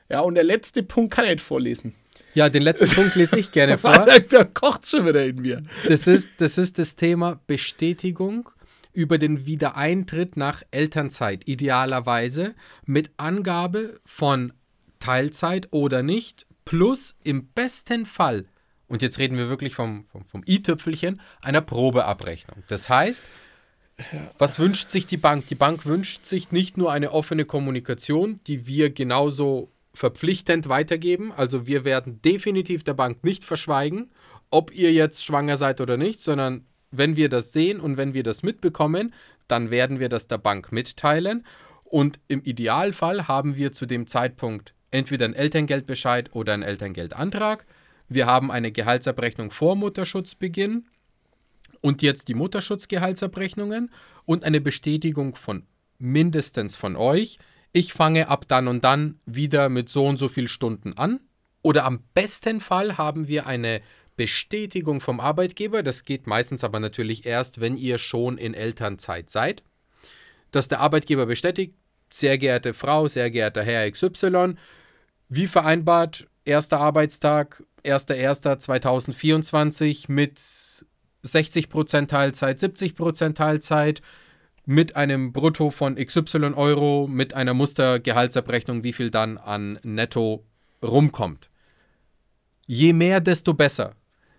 Ja, 0.09 0.21
und 0.21 0.35
der 0.35 0.45
letzte 0.45 0.83
Punkt 0.83 1.13
kann 1.13 1.25
ich 1.25 1.33
nicht 1.33 1.43
vorlesen. 1.43 1.95
Ja, 2.35 2.49
den 2.49 2.63
letzten 2.63 2.91
Punkt 2.91 3.15
lese 3.15 3.39
ich 3.39 3.53
gerne 3.53 3.79
vor. 3.79 4.07
da 4.29 4.45
kocht 4.45 4.89
schon 4.89 5.07
wieder 5.07 5.25
in 5.25 5.37
mir. 5.37 5.63
Das 5.87 6.07
ist, 6.07 6.31
das 6.39 6.59
ist 6.59 6.79
das 6.79 6.97
Thema 6.97 7.41
Bestätigung 7.47 8.49
über 8.93 9.19
den 9.19 9.47
Wiedereintritt 9.47 10.37
nach 10.37 10.63
Elternzeit, 10.71 11.49
idealerweise 11.49 12.55
mit 12.85 13.11
Angabe 13.17 14.01
von 14.05 14.53
Teilzeit 15.01 15.69
oder 15.73 16.03
nicht, 16.03 16.47
plus 16.65 17.17
im 17.25 17.49
besten 17.49 18.07
Fall, 18.07 18.47
und 18.87 19.03
jetzt 19.03 19.19
reden 19.19 19.37
wir 19.37 19.49
wirklich 19.49 19.75
vom, 19.75 20.05
vom, 20.05 20.25
vom 20.25 20.43
i-Tüpfelchen, 20.47 21.21
einer 21.41 21.61
Probeabrechnung. 21.61 22.63
Das 22.69 22.89
heißt, 22.89 23.25
Was 24.39 24.59
wünscht 24.59 24.91
sich 24.91 25.07
die 25.07 25.17
Bank? 25.17 25.47
Die 25.49 25.55
Bank 25.55 25.87
wünscht 25.87 26.27
sich 26.27 26.51
nicht 26.51 26.77
nur 26.77 26.93
eine 26.93 27.13
offene 27.13 27.45
Kommunikation, 27.45 28.41
die 28.47 28.67
wir 28.67 28.91
genauso 28.91 29.71
verpflichtend 29.95 30.69
weitergeben. 30.69 31.33
Also 31.33 31.67
wir 31.67 31.85
werden 31.85 32.21
definitiv 32.23 32.83
der 32.83 32.95
Bank 32.95 33.23
nicht 33.23 33.45
verschweigen, 33.45 34.11
ob 34.51 34.75
ihr 34.75 34.93
jetzt 34.93 35.25
schwanger 35.25 35.57
seid 35.57 35.81
oder 35.81 35.97
nicht, 35.97 36.21
sondern 36.21 36.67
wenn 36.91 37.17
wir 37.17 37.29
das 37.29 37.53
sehen 37.53 37.81
und 37.81 37.97
wenn 37.97 38.15
wir 38.15 38.23
das 38.23 38.43
mitbekommen, 38.43 39.15
dann 39.49 39.71
werden 39.71 40.01
wir 40.01 40.09
das 40.09 40.27
der 40.27 40.39
Bank 40.39 40.73
mitteilen. 40.73 41.45
Und 41.85 42.19
im 42.29 42.43
Idealfall 42.43 43.29
haben 43.29 43.57
wir 43.57 43.73
zu 43.73 43.87
dem 43.87 44.07
Zeitpunkt 44.07 44.75
entweder 44.91 45.25
einen 45.25 45.35
Elterngeldbescheid 45.35 46.35
oder 46.35 46.55
einen 46.55 46.63
Elterngeldantrag. 46.63 47.67
Wir 48.09 48.27
haben 48.27 48.51
eine 48.51 48.73
Gehaltsabrechnung 48.73 49.51
vor 49.51 49.77
Mutterschutzbeginn 49.77 50.85
und 51.85 52.01
jetzt 52.01 52.29
die 52.29 52.35
Mutterschutzgehaltsabrechnungen 52.35 53.91
und 54.25 54.45
eine 54.45 54.63
Bestätigung 54.63 55.35
von 55.35 55.67
mindestens 55.99 56.77
von 56.77 56.97
euch. 56.97 57.39
Ich 57.73 57.93
fange 57.93 58.29
ab 58.29 58.47
dann 58.49 58.69
und 58.69 58.85
dann 58.85 59.21
wieder 59.27 59.69
mit 59.69 59.91
so 59.91 60.07
und 60.07 60.17
so 60.17 60.31
viel 60.31 60.49
Stunden 60.49 60.95
an. 60.95 61.21
Oder 61.61 61.85
am 61.85 62.03
besten 62.15 62.63
Fall 62.63 62.97
haben 62.97 63.29
wir 63.29 63.47
eine 63.47 63.83
Bestätigung 64.17 65.03
vom 65.03 65.21
Arbeitgeber. 65.21 65.83
Das 65.83 66.07
geht 66.07 66.27
meistens 66.27 66.65
aber 66.65 66.81
natürlich 66.81 67.27
erst, 67.27 67.61
wenn 67.61 67.77
ihr 67.77 67.99
schon 67.99 68.39
in 68.39 68.55
Elternzeit 68.55 69.29
seid. 69.29 69.63
Dass 70.53 70.69
der 70.69 70.81
Arbeitgeber 70.81 71.27
bestätigt, 71.27 71.75
sehr 72.09 72.39
geehrte 72.39 72.73
Frau, 72.73 73.09
sehr 73.09 73.31
geehrter 73.31 73.63
Herr 73.63 73.91
XY, 73.91 74.55
wie 75.29 75.49
vereinbart, 75.49 76.29
erster 76.47 76.81
Arbeitstag, 76.81 77.63
1.1.2024 77.85 80.11
mit 80.11 80.39
60% 81.25 82.07
Teilzeit, 82.07 82.59
70% 82.59 83.35
Teilzeit, 83.35 84.03
mit 84.67 84.97
einem 84.97 85.33
Brutto 85.33 85.71
von 85.71 85.97
XY 85.97 86.55
Euro, 86.55 87.07
mit 87.07 87.35
einer 87.35 87.55
Mustergehaltsabrechnung, 87.55 88.83
wie 88.83 88.93
viel 88.93 89.11
dann 89.11 89.37
an 89.37 89.79
Netto 89.83 90.45
rumkommt. 90.83 91.51
Je 92.67 92.93
mehr, 92.93 93.21
desto 93.21 93.55
besser. 93.55 93.95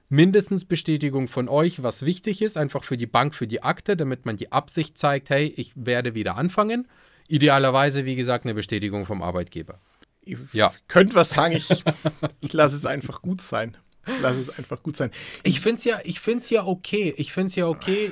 Mindestens 0.09 0.65
Bestätigung 0.65 1.27
von 1.27 1.49
euch, 1.49 1.81
was 1.81 2.05
wichtig 2.05 2.41
ist, 2.41 2.57
einfach 2.57 2.83
für 2.83 2.97
die 2.97 3.07
Bank, 3.07 3.33
für 3.33 3.47
die 3.47 3.63
Akte, 3.63 3.95
damit 3.95 4.25
man 4.25 4.37
die 4.37 4.51
Absicht 4.51 4.97
zeigt, 4.97 5.29
hey, 5.29 5.53
ich 5.57 5.73
werde 5.75 6.15
wieder 6.15 6.37
anfangen. 6.37 6.87
Idealerweise, 7.27 8.05
wie 8.05 8.15
gesagt, 8.15 8.45
eine 8.45 8.53
Bestätigung 8.53 9.05
vom 9.05 9.23
Arbeitgeber. 9.23 9.79
Ihr 10.23 10.39
ja. 10.53 10.71
könnt 10.87 11.15
was 11.15 11.31
sagen, 11.31 11.55
ich, 11.55 11.83
ich 12.41 12.53
lasse 12.53 12.75
es 12.75 12.85
einfach 12.85 13.21
gut 13.21 13.41
sein. 13.41 13.77
Lass 14.21 14.37
es 14.37 14.57
einfach 14.57 14.81
gut 14.83 14.97
sein. 14.97 15.11
Ich 15.43 15.61
finde 15.61 15.77
es 15.77 16.49
ja, 16.49 16.61
ja 16.61 16.65
okay. 16.65 17.13
Ich 17.17 17.31
finde 17.33 17.47
es 17.47 17.55
ja 17.55 17.67
okay. 17.67 18.11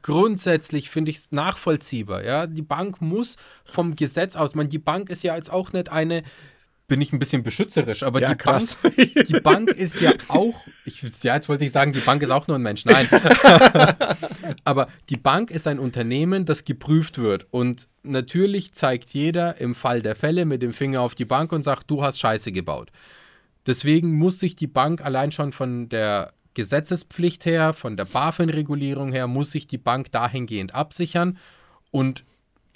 Grundsätzlich 0.00 0.88
finde 0.88 1.10
ich 1.10 1.18
es 1.18 1.32
nachvollziehbar. 1.32 2.24
Ja, 2.24 2.46
die 2.46 2.62
Bank 2.62 3.00
muss 3.02 3.36
vom 3.64 3.94
Gesetz 3.94 4.36
aus, 4.36 4.54
man, 4.54 4.68
die 4.68 4.78
Bank 4.78 5.10
ist 5.10 5.22
ja 5.22 5.36
jetzt 5.36 5.52
auch 5.52 5.72
nicht 5.72 5.90
eine, 5.90 6.22
bin 6.88 7.00
ich 7.00 7.12
ein 7.12 7.18
bisschen 7.18 7.42
beschützerisch, 7.42 8.02
aber 8.02 8.20
ja, 8.20 8.34
die, 8.34 8.44
Bank, 8.44 8.68
die 9.28 9.40
Bank 9.40 9.70
ist 9.70 10.00
ja 10.00 10.12
auch, 10.28 10.62
ich, 10.84 11.02
ja, 11.22 11.34
jetzt 11.34 11.48
wollte 11.48 11.64
ich 11.64 11.72
sagen, 11.72 11.92
die 11.92 12.00
Bank 12.00 12.22
ist 12.22 12.30
auch 12.30 12.46
nur 12.48 12.58
ein 12.58 12.62
Mensch. 12.62 12.84
Nein. 12.84 13.08
aber 14.64 14.88
die 15.08 15.16
Bank 15.16 15.50
ist 15.50 15.66
ein 15.66 15.78
Unternehmen, 15.78 16.44
das 16.44 16.64
geprüft 16.64 17.18
wird. 17.18 17.46
Und 17.50 17.88
natürlich 18.02 18.74
zeigt 18.74 19.10
jeder 19.10 19.58
im 19.58 19.74
Fall 19.74 20.02
der 20.02 20.16
Fälle 20.16 20.44
mit 20.44 20.62
dem 20.62 20.72
Finger 20.72 21.00
auf 21.00 21.14
die 21.14 21.24
Bank 21.24 21.52
und 21.52 21.62
sagt, 21.62 21.90
du 21.90 22.02
hast 22.02 22.20
Scheiße 22.20 22.52
gebaut. 22.52 22.90
Deswegen 23.66 24.12
muss 24.12 24.40
sich 24.40 24.56
die 24.56 24.66
Bank 24.66 25.04
allein 25.04 25.32
schon 25.32 25.52
von 25.52 25.88
der 25.88 26.32
Gesetzespflicht 26.54 27.46
her, 27.46 27.72
von 27.72 27.96
der 27.96 28.04
BaFin-Regulierung 28.04 29.12
her, 29.12 29.26
muss 29.26 29.50
sich 29.52 29.66
die 29.66 29.78
Bank 29.78 30.10
dahingehend 30.12 30.74
absichern 30.74 31.38
und 31.90 32.24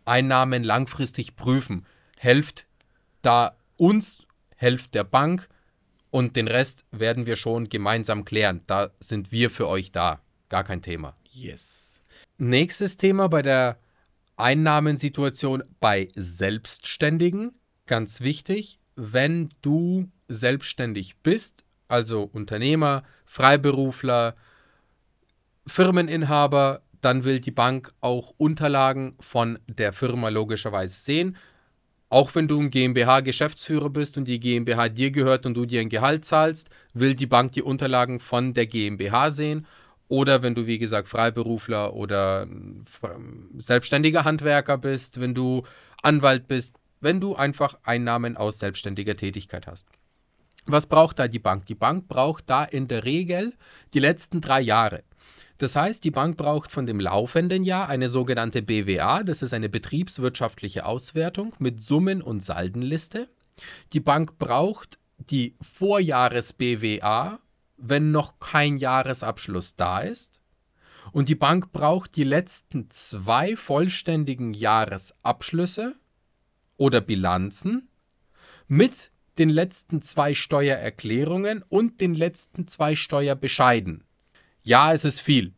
Einnahmen 0.05 0.65
langfristig 0.65 1.37
prüfen. 1.37 1.85
Helft 2.17 2.67
da 3.23 3.57
uns, 3.77 4.23
helft 4.55 4.95
der 4.95 5.05
Bank 5.05 5.49
und 6.11 6.37
den 6.37 6.49
Rest 6.49 6.87
werden 6.93 7.27
wir 7.27 7.37
schon 7.37 7.69
gemeinsam 7.69 8.25
klären. 8.25 8.63
Da 8.67 8.91
sind 9.01 9.33
wir 9.33 9.51
für 9.51 9.69
euch 9.69 9.93
da. 9.93 10.21
Gar 10.49 10.65
kein 10.65 10.81
Thema. 10.81 11.17
Yes. 11.31 12.01
Nächstes 12.39 12.97
Thema 12.97 13.29
bei 13.29 13.43
der 13.43 13.79
Einnahmensituation 14.37 15.65
bei 15.81 16.09
Selbstständigen. 16.15 17.53
Ganz 17.87 18.21
wichtig, 18.21 18.79
wenn 18.95 19.51
du 19.61 20.11
selbstständig 20.29 21.17
bist, 21.23 21.65
also 21.89 22.23
Unternehmer, 22.25 23.05
Freiberufler, 23.25 24.37
Firmeninhaber, 25.67 26.83
dann 27.01 27.25
will 27.25 27.41
die 27.41 27.51
Bank 27.51 27.93
auch 28.01 28.33
Unterlagen 28.37 29.17
von 29.21 29.59
der 29.69 29.93
Firma 29.93 30.29
logischerweise 30.29 30.99
sehen. 30.99 31.37
Auch 32.09 32.35
wenn 32.35 32.49
du 32.49 32.61
ein 32.61 32.71
GmbH-Geschäftsführer 32.71 33.91
bist 33.91 34.17
und 34.17 34.27
die 34.27 34.39
GmbH 34.39 34.89
dir 34.89 35.11
gehört 35.11 35.45
und 35.45 35.55
du 35.55 35.67
dir 35.67 35.81
ein 35.81 35.89
Gehalt 35.89 36.25
zahlst, 36.25 36.71
will 36.95 37.15
die 37.15 37.27
Bank 37.27 37.53
die 37.53 37.63
Unterlagen 37.63 38.21
von 38.21 38.55
der 38.55 38.67
GmbH 38.67 39.31
sehen. 39.31 39.67
Oder 40.09 40.43
wenn 40.43 40.55
du, 40.55 40.67
wie 40.67 40.79
gesagt, 40.79 41.09
Freiberufler 41.09 41.95
oder 41.95 42.47
selbstständiger 43.59 44.25
Handwerker 44.25 44.79
bist, 44.79 45.21
wenn 45.21 45.35
du 45.35 45.65
Anwalt 46.03 46.47
bist, 46.47 46.77
wenn 47.01 47.21
du 47.21 47.35
einfach 47.35 47.77
Einnahmen 47.83 48.37
aus 48.37 48.61
selbstständiger 48.61 49.17
Tätigkeit 49.17 49.67
hast. 49.67 49.89
Was 50.67 50.87
braucht 50.87 51.19
da 51.19 51.29
die 51.29 51.39
Bank? 51.39 51.67
Die 51.67 51.75
Bank 51.75 52.09
braucht 52.09 52.51
da 52.51 52.65
in 52.65 52.89
der 52.89 53.05
Regel 53.05 53.55
die 53.95 54.01
letzten 54.01 54.41
drei 54.41 54.61
Jahre. 54.61 55.05
Das 55.59 55.75
heißt, 55.75 56.05
die 56.05 56.11
Bank 56.11 56.37
braucht 56.37 56.71
von 56.71 56.87
dem 56.87 57.01
laufenden 57.01 57.65
Jahr 57.65 57.89
eine 57.89 58.09
sogenannte 58.09 58.63
BWA, 58.63 59.23
das 59.23 59.41
ist 59.41 59.55
eine 59.55 59.71
betriebswirtschaftliche 59.71 60.85
Auswertung 60.85 61.55
mit 61.59 61.81
Summen- 61.81 62.21
und 62.21 62.43
Saldenliste. 62.43 63.29
Die 63.95 64.01
Bank 64.01 64.39
braucht 64.39 64.99
die 65.19 65.57
Vorjahres-BWA, 65.63 67.39
wenn 67.79 68.11
noch 68.11 68.39
kein 68.39 68.77
Jahresabschluss 68.77 69.77
da 69.77 70.01
ist. 70.01 70.41
Und 71.13 71.29
die 71.29 71.35
Bank 71.35 71.73
braucht 71.73 72.17
die 72.17 72.25
letzten 72.25 72.91
zwei 72.91 73.57
vollständigen 73.57 74.53
Jahresabschlüsse 74.53 75.95
oder 76.77 77.01
Bilanzen 77.01 77.89
mit 78.67 79.11
den 79.39 79.51
letzten 79.51 80.03
zwei 80.03 80.35
Steuererklärungen 80.35 81.65
und 81.69 82.01
den 82.01 82.15
letzten 82.15 82.67
zwei 82.69 82.97
Steuerbescheiden. 82.97 84.05
Ja, 84.63 84.93
es 84.93 85.05
ist 85.05 85.21
viel. 85.21 85.53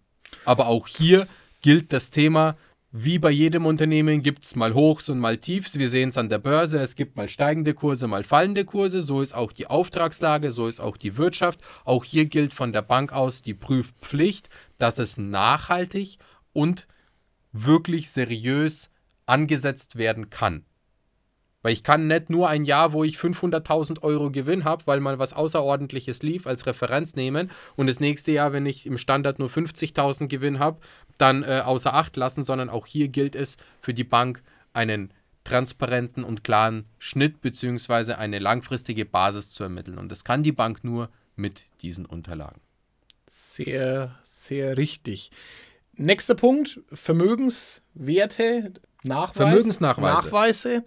Aber 0.44 0.66
auch 0.66 0.86
hier 0.86 1.26
gilt 1.62 1.92
das 1.92 2.10
Thema, 2.10 2.56
wie 2.90 3.18
bei 3.18 3.30
jedem 3.30 3.66
Unternehmen 3.66 4.22
gibt 4.22 4.44
es 4.44 4.56
mal 4.56 4.72
Hochs 4.72 5.10
und 5.10 5.18
mal 5.18 5.36
Tiefs. 5.36 5.78
Wir 5.78 5.90
sehen 5.90 6.08
es 6.08 6.16
an 6.16 6.30
der 6.30 6.38
Börse. 6.38 6.78
Es 6.78 6.96
gibt 6.96 7.16
mal 7.16 7.28
steigende 7.28 7.74
Kurse, 7.74 8.08
mal 8.08 8.24
fallende 8.24 8.64
Kurse. 8.64 9.02
So 9.02 9.20
ist 9.20 9.34
auch 9.34 9.52
die 9.52 9.66
Auftragslage, 9.66 10.50
so 10.52 10.68
ist 10.68 10.80
auch 10.80 10.96
die 10.96 11.18
Wirtschaft. 11.18 11.60
Auch 11.84 12.02
hier 12.02 12.24
gilt 12.24 12.54
von 12.54 12.72
der 12.72 12.80
Bank 12.80 13.12
aus 13.12 13.42
die 13.42 13.52
Prüfpflicht, 13.52 14.48
dass 14.78 14.98
es 14.98 15.18
nachhaltig 15.18 16.16
und 16.54 16.86
wirklich 17.52 18.10
seriös 18.10 18.88
angesetzt 19.26 19.96
werden 19.96 20.30
kann. 20.30 20.64
Weil 21.68 21.74
ich 21.74 21.82
kann 21.82 22.06
nicht 22.06 22.30
nur 22.30 22.48
ein 22.48 22.64
Jahr, 22.64 22.94
wo 22.94 23.04
ich 23.04 23.18
500.000 23.18 24.02
Euro 24.02 24.30
Gewinn 24.30 24.64
habe, 24.64 24.86
weil 24.86 25.00
mal 25.00 25.18
was 25.18 25.34
Außerordentliches 25.34 26.22
lief, 26.22 26.46
als 26.46 26.64
Referenz 26.64 27.14
nehmen 27.14 27.50
und 27.76 27.88
das 27.88 28.00
nächste 28.00 28.32
Jahr, 28.32 28.54
wenn 28.54 28.64
ich 28.64 28.86
im 28.86 28.96
Standard 28.96 29.38
nur 29.38 29.50
50.000 29.50 30.28
Gewinn 30.28 30.60
habe, 30.60 30.80
dann 31.18 31.42
äh, 31.42 31.60
außer 31.62 31.92
Acht 31.92 32.16
lassen, 32.16 32.42
sondern 32.42 32.70
auch 32.70 32.86
hier 32.86 33.08
gilt 33.08 33.36
es 33.36 33.58
für 33.82 33.92
die 33.92 34.04
Bank 34.04 34.42
einen 34.72 35.12
transparenten 35.44 36.24
und 36.24 36.42
klaren 36.42 36.86
Schnitt 36.96 37.42
bzw. 37.42 38.14
eine 38.14 38.38
langfristige 38.38 39.04
Basis 39.04 39.50
zu 39.50 39.62
ermitteln. 39.62 39.98
Und 39.98 40.10
das 40.10 40.24
kann 40.24 40.42
die 40.42 40.52
Bank 40.52 40.84
nur 40.84 41.10
mit 41.36 41.64
diesen 41.82 42.06
Unterlagen. 42.06 42.62
Sehr, 43.26 44.18
sehr 44.22 44.78
richtig. 44.78 45.30
Nächster 45.92 46.34
Punkt: 46.34 46.80
Vermögenswerte, 46.94 48.72
Nachweis, 49.02 49.36
Vermögensnachweise. 49.36 50.14
Nachweise 50.14 50.84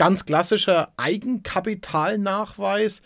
ganz 0.00 0.24
klassischer 0.24 0.92
Eigenkapitalnachweis. 0.96 3.02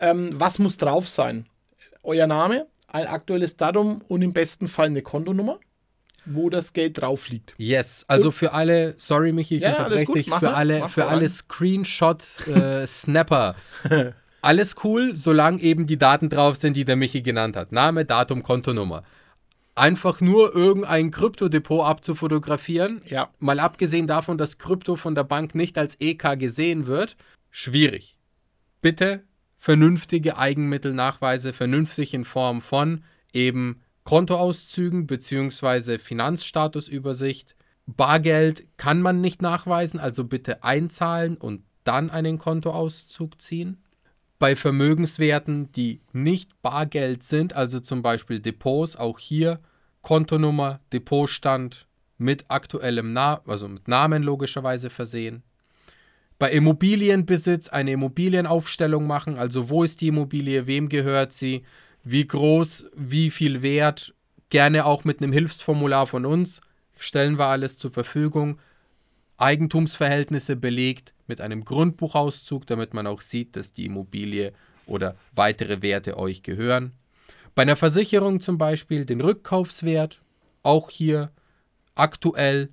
Ähm, 0.00 0.32
was 0.34 0.58
muss 0.58 0.78
drauf 0.78 1.06
sein? 1.06 1.46
Euer 2.02 2.26
Name, 2.26 2.66
ein 2.88 3.06
aktuelles 3.06 3.58
Datum 3.58 4.00
und 4.08 4.22
im 4.22 4.32
besten 4.32 4.66
Fall 4.66 4.86
eine 4.86 5.02
Kontonummer, 5.02 5.58
wo 6.24 6.48
das 6.48 6.72
Geld 6.72 7.02
drauf 7.02 7.28
liegt. 7.28 7.52
Yes, 7.58 8.06
also 8.08 8.28
gut. 8.28 8.36
für 8.36 8.54
alle, 8.54 8.94
sorry 8.96 9.32
Michi, 9.32 9.56
ich 9.56 9.64
ja, 9.64 9.72
unterbreche 9.72 10.12
dich, 10.12 10.30
für 10.30 10.54
alle, 10.54 10.88
für 10.88 11.08
alle 11.08 11.28
Screenshot-Snapper. 11.28 13.54
Äh, 13.90 14.12
alles 14.40 14.76
cool, 14.82 15.14
solange 15.14 15.60
eben 15.60 15.84
die 15.84 15.98
Daten 15.98 16.30
drauf 16.30 16.56
sind, 16.56 16.74
die 16.74 16.86
der 16.86 16.96
Michi 16.96 17.20
genannt 17.20 17.54
hat. 17.54 17.70
Name, 17.70 18.06
Datum, 18.06 18.42
Kontonummer 18.42 19.02
einfach 19.74 20.20
nur 20.20 20.54
irgendein 20.54 21.10
Kryptodepot 21.10 21.84
abzufotografieren, 21.84 23.02
ja. 23.06 23.30
mal 23.38 23.58
abgesehen 23.58 24.06
davon, 24.06 24.38
dass 24.38 24.58
Krypto 24.58 24.96
von 24.96 25.14
der 25.14 25.24
Bank 25.24 25.54
nicht 25.54 25.76
als 25.78 25.96
EK 26.00 26.38
gesehen 26.38 26.86
wird, 26.86 27.16
schwierig. 27.50 28.16
Bitte 28.80 29.24
vernünftige 29.56 30.36
Eigenmittelnachweise, 30.36 31.52
vernünftig 31.52 32.12
in 32.14 32.24
Form 32.24 32.60
von 32.60 33.02
eben 33.32 33.80
Kontoauszügen 34.04 35.06
bzw. 35.06 35.98
Finanzstatusübersicht. 35.98 37.56
Bargeld 37.86 38.64
kann 38.76 39.00
man 39.00 39.20
nicht 39.20 39.42
nachweisen, 39.42 39.98
also 39.98 40.24
bitte 40.24 40.62
einzahlen 40.62 41.36
und 41.36 41.64
dann 41.84 42.10
einen 42.10 42.38
Kontoauszug 42.38 43.40
ziehen. 43.40 43.82
Bei 44.38 44.56
Vermögenswerten, 44.56 45.70
die 45.72 46.00
nicht 46.12 46.60
Bargeld 46.60 47.22
sind, 47.22 47.54
also 47.54 47.80
zum 47.80 48.02
Beispiel 48.02 48.40
Depots, 48.40 48.96
auch 48.96 49.18
hier 49.18 49.60
Kontonummer, 50.02 50.80
Depotstand 50.92 51.86
mit 52.18 52.44
aktuellem 52.48 53.12
Namen, 53.12 53.42
also 53.46 53.68
mit 53.68 53.88
Namen 53.88 54.22
logischerweise 54.22 54.90
versehen. 54.90 55.42
Bei 56.38 56.50
Immobilienbesitz 56.50 57.68
eine 57.68 57.92
Immobilienaufstellung 57.92 59.06
machen, 59.06 59.38
also 59.38 59.70
wo 59.70 59.84
ist 59.84 60.00
die 60.00 60.08
Immobilie, 60.08 60.66
wem 60.66 60.88
gehört 60.88 61.32
sie, 61.32 61.62
wie 62.02 62.26
groß, 62.26 62.86
wie 62.94 63.30
viel 63.30 63.62
Wert, 63.62 64.14
gerne 64.50 64.84
auch 64.84 65.04
mit 65.04 65.22
einem 65.22 65.32
Hilfsformular 65.32 66.06
von 66.06 66.26
uns, 66.26 66.60
stellen 66.98 67.38
wir 67.38 67.46
alles 67.46 67.78
zur 67.78 67.92
Verfügung. 67.92 68.58
Eigentumsverhältnisse 69.36 70.56
belegt 70.56 71.13
mit 71.26 71.40
einem 71.40 71.64
Grundbuchauszug, 71.64 72.66
damit 72.66 72.94
man 72.94 73.06
auch 73.06 73.20
sieht, 73.20 73.56
dass 73.56 73.72
die 73.72 73.86
Immobilie 73.86 74.52
oder 74.86 75.16
weitere 75.32 75.82
Werte 75.82 76.18
euch 76.18 76.42
gehören. 76.42 76.92
Bei 77.54 77.62
einer 77.62 77.76
Versicherung 77.76 78.40
zum 78.40 78.58
Beispiel 78.58 79.06
den 79.06 79.20
Rückkaufswert, 79.20 80.20
auch 80.62 80.90
hier 80.90 81.30
aktuell 81.94 82.70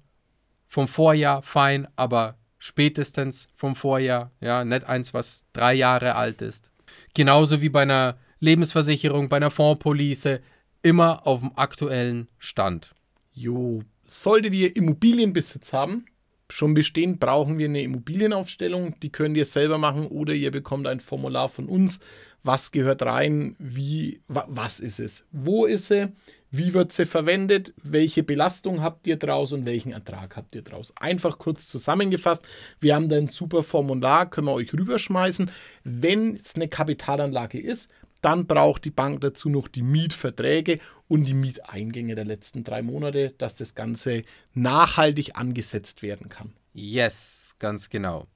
vom 0.68 0.88
Vorjahr 0.88 1.42
fein, 1.42 1.88
aber 1.96 2.38
spätestens 2.58 3.50
vom 3.56 3.76
Vorjahr, 3.76 4.32
ja, 4.40 4.64
nicht 4.64 4.86
eins, 4.86 5.14
was 5.14 5.46
drei 5.54 5.74
Jahre 5.74 6.16
alt 6.16 6.42
ist. 6.42 6.72
Genauso 7.14 7.62
wie 7.62 7.70
bei 7.70 7.82
einer 7.84 8.18
Lebensversicherung, 8.40 9.30
bei 9.30 9.38
einer 9.38 9.52
Fondspolice, 9.52 10.42
immer 10.82 11.28
auf 11.28 11.42
dem 11.42 11.52
aktuellen 11.58 12.28
Stand. 12.40 12.94
Jo, 13.34 13.84
solltet 14.06 14.54
ihr 14.54 14.76
Immobilienbesitz 14.76 15.74
haben, 15.74 16.06
schon 16.52 16.74
bestehen, 16.74 17.18
brauchen 17.18 17.58
wir 17.58 17.66
eine 17.66 17.82
Immobilienaufstellung. 17.82 19.00
Die 19.02 19.12
könnt 19.12 19.38
ihr 19.38 19.46
selber 19.46 19.78
machen 19.78 20.08
oder 20.08 20.34
ihr 20.34 20.52
bekommt 20.52 20.88
ein 20.88 21.00
Formular 21.00 21.50
von 21.50 21.68
uns. 21.68 22.00
Was 22.44 22.72
gehört 22.72 23.04
rein? 23.04 23.56
Wie, 23.60 24.22
wa, 24.28 24.46
was 24.50 24.80
ist 24.80 25.00
es? 25.00 25.26
Wo 25.32 25.66
ist 25.66 25.88
sie? 25.88 26.12
Wie 26.54 26.74
wird 26.74 26.92
sie 26.92 27.06
verwendet? 27.06 27.74
Welche 27.82 28.24
Belastung 28.24 28.82
habt 28.82 29.08
ihr 29.08 29.16
draus 29.16 29.54
und 29.54 29.66
welchen 29.66 29.94
Ertrag 29.94 30.36
habt 30.36 30.54
ihr 30.54 30.62
draus? 30.62 30.94
Einfach 30.98 31.38
kurz 31.38 31.70
zusammengefasst. 31.70 32.44
Wir 32.82 32.94
haben 32.96 33.08
da 33.08 33.16
ein 33.16 33.30
super 33.30 33.64
Formular, 33.64 34.30
können 34.30 34.48
wir 34.48 34.54
euch 34.54 34.74
rüberschmeißen. 34.74 35.50
Wenn 35.86 36.36
es 36.36 36.56
eine 36.56 36.68
Kapitalanlage 36.68 37.58
ist, 37.58 37.90
dann 38.22 38.46
braucht 38.48 38.86
die 38.86 38.92
Bank 38.92 39.22
dazu 39.22 39.50
noch 39.50 39.68
die 39.68 39.82
Mietverträge 39.82 40.80
und 41.08 41.24
die 41.24 41.34
Mieteingänge 41.34 42.16
der 42.16 42.26
letzten 42.26 42.64
drei 42.64 42.82
Monate, 42.82 43.34
dass 43.38 43.56
das 43.56 43.76
Ganze 43.76 44.24
nachhaltig 44.54 45.36
angesetzt 45.36 46.02
werden 46.02 46.30
kann. 46.30 46.54
Yes, 46.74 47.56
ganz 47.60 47.90
genau. 47.90 48.28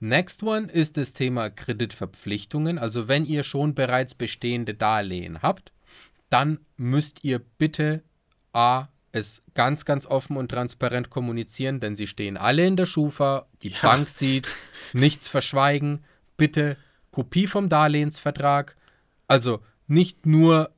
Next 0.00 0.42
one 0.42 0.70
ist 0.70 0.96
das 0.96 1.12
Thema 1.12 1.50
Kreditverpflichtungen. 1.50 2.78
Also 2.78 3.08
wenn 3.08 3.24
ihr 3.24 3.42
schon 3.42 3.74
bereits 3.74 4.14
bestehende 4.14 4.74
Darlehen 4.74 5.42
habt, 5.42 5.72
dann 6.30 6.60
müsst 6.76 7.24
ihr 7.24 7.38
bitte 7.38 8.02
A 8.52 8.88
es 9.12 9.42
ganz, 9.54 9.84
ganz 9.84 10.06
offen 10.06 10.36
und 10.36 10.50
transparent 10.50 11.08
kommunizieren, 11.08 11.78
denn 11.78 11.94
sie 11.94 12.08
stehen 12.08 12.36
alle 12.36 12.66
in 12.66 12.76
der 12.76 12.86
Schufa, 12.86 13.46
die 13.62 13.68
ja. 13.68 13.78
Bank 13.80 14.08
sieht, 14.08 14.56
nichts 14.92 15.28
verschweigen. 15.28 16.04
Bitte 16.36 16.76
Kopie 17.14 17.46
vom 17.46 17.68
Darlehensvertrag, 17.68 18.76
also 19.28 19.60
nicht 19.86 20.26
nur 20.26 20.70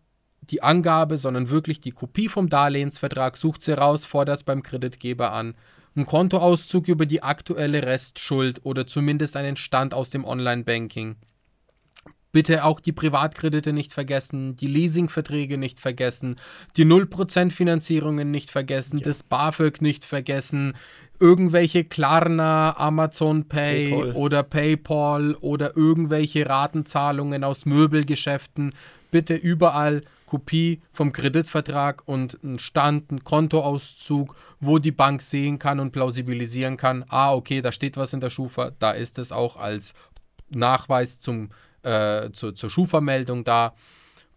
die 0.42 0.62
Angabe, 0.62 1.16
sondern 1.16 1.48
wirklich 1.48 1.80
die 1.80 1.92
Kopie 1.92 2.28
vom 2.28 2.50
Darlehensvertrag, 2.50 3.38
sucht 3.38 3.62
sie 3.62 3.72
raus, 3.72 4.04
fordert 4.04 4.36
es 4.36 4.44
beim 4.44 4.62
Kreditgeber 4.62 5.32
an, 5.32 5.54
einen 5.94 6.04
Kontoauszug 6.04 6.88
über 6.88 7.06
die 7.06 7.22
aktuelle 7.22 7.84
Restschuld 7.84 8.60
oder 8.66 8.86
zumindest 8.86 9.34
einen 9.34 9.56
Stand 9.56 9.94
aus 9.94 10.10
dem 10.10 10.26
Online-Banking. 10.26 11.16
Bitte 12.32 12.64
auch 12.64 12.80
die 12.80 12.92
Privatkredite 12.92 13.72
nicht 13.72 13.94
vergessen, 13.94 14.56
die 14.56 14.66
Leasingverträge 14.66 15.56
nicht 15.56 15.80
vergessen, 15.80 16.36
die 16.76 16.84
0% 16.84 17.50
Finanzierungen 17.50 18.30
nicht 18.30 18.50
vergessen, 18.50 18.98
ja. 18.98 19.04
das 19.04 19.22
BAföG 19.22 19.80
nicht 19.80 20.04
vergessen, 20.04 20.74
irgendwelche 21.20 21.84
Klarna, 21.84 22.76
Amazon 22.78 23.48
Pay 23.48 23.90
PayPal. 23.90 24.12
oder 24.12 24.42
PayPal 24.42 25.34
oder 25.40 25.76
irgendwelche 25.76 26.48
Ratenzahlungen 26.48 27.44
aus 27.44 27.66
Möbelgeschäften. 27.66 28.74
Bitte 29.10 29.34
überall 29.34 30.02
Kopie 30.26 30.82
vom 30.92 31.12
Kreditvertrag 31.12 32.02
und 32.06 32.38
einen 32.42 32.58
Stand, 32.58 33.10
einen 33.10 33.24
Kontoauszug, 33.24 34.34
wo 34.60 34.78
die 34.78 34.92
Bank 34.92 35.22
sehen 35.22 35.58
kann 35.58 35.80
und 35.80 35.92
plausibilisieren 35.92 36.76
kann, 36.76 37.04
ah, 37.08 37.32
okay, 37.32 37.62
da 37.62 37.72
steht 37.72 37.96
was 37.96 38.12
in 38.12 38.20
der 38.20 38.30
Schufa, 38.30 38.72
da 38.78 38.90
ist 38.90 39.18
es 39.18 39.32
auch 39.32 39.56
als 39.56 39.94
Nachweis 40.50 41.20
zum, 41.20 41.50
äh, 41.82 42.30
zu, 42.32 42.52
zur 42.52 42.70
Schufa-Meldung 42.70 43.44
da. 43.44 43.74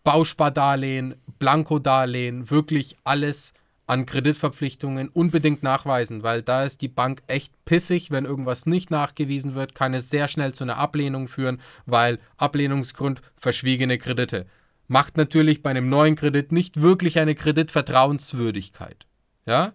Bauspardarlehen, 0.03 1.15
Blankodarlehen, 1.39 2.49
wirklich 2.49 2.95
alles 3.03 3.53
an 3.89 4.05
Kreditverpflichtungen 4.05 5.09
unbedingt 5.09 5.63
nachweisen, 5.63 6.21
weil 6.21 6.43
da 6.43 6.63
ist 6.63 6.81
die 6.81 6.87
Bank 6.87 7.23
echt 7.25 7.53
pissig, 7.65 8.11
wenn 8.11 8.23
irgendwas 8.23 8.67
nicht 8.67 8.91
nachgewiesen 8.91 9.55
wird, 9.55 9.73
kann 9.73 9.95
es 9.95 10.11
sehr 10.11 10.27
schnell 10.27 10.53
zu 10.53 10.63
einer 10.63 10.77
Ablehnung 10.77 11.27
führen, 11.27 11.59
weil 11.87 12.19
Ablehnungsgrund 12.37 13.23
verschwiegene 13.35 13.97
Kredite. 13.97 14.45
Macht 14.87 15.17
natürlich 15.17 15.63
bei 15.63 15.71
einem 15.71 15.89
neuen 15.89 16.15
Kredit 16.15 16.51
nicht 16.51 16.81
wirklich 16.81 17.17
eine 17.17 17.33
Kreditvertrauenswürdigkeit. 17.33 19.07
Ja? 19.47 19.73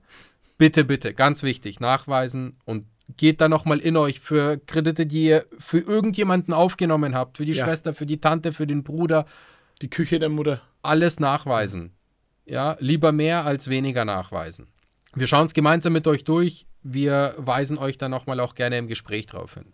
Bitte, 0.59 0.85
bitte, 0.85 1.12
ganz 1.12 1.42
wichtig, 1.42 1.81
nachweisen 1.81 2.57
und 2.64 2.87
geht 3.16 3.40
da 3.40 3.48
nochmal 3.48 3.81
in 3.81 3.96
euch 3.96 4.20
für 4.20 4.59
Kredite, 4.59 5.07
die 5.07 5.24
ihr 5.24 5.44
für 5.59 5.81
irgendjemanden 5.81 6.55
aufgenommen 6.55 7.16
habt, 7.16 7.38
für 7.38 7.44
die 7.44 7.53
ja. 7.53 7.64
Schwester, 7.64 7.92
für 7.92 8.07
die 8.07 8.20
Tante, 8.20 8.53
für 8.53 8.68
den 8.68 8.85
Bruder. 8.85 9.27
Die 9.83 9.90
Küche 9.90 10.20
der 10.20 10.29
Mutter. 10.29 10.62
Alles 10.83 11.18
nachweisen. 11.18 11.90
Ja, 12.46 12.76
lieber 12.80 13.12
mehr 13.12 13.44
als 13.44 13.68
weniger 13.68 14.04
nachweisen. 14.04 14.68
Wir 15.14 15.26
schauen 15.26 15.46
es 15.46 15.54
gemeinsam 15.54 15.92
mit 15.92 16.07
euch 16.07 16.24
durch. 16.24 16.66
Wir 16.83 17.35
weisen 17.38 17.78
euch 17.78 17.96
dann 17.96 18.11
nochmal 18.11 18.40
auch 18.40 18.54
gerne 18.54 18.78
im 18.78 18.88
Gespräch 18.88 19.26
drauf 19.26 19.54
hin. 19.54 19.66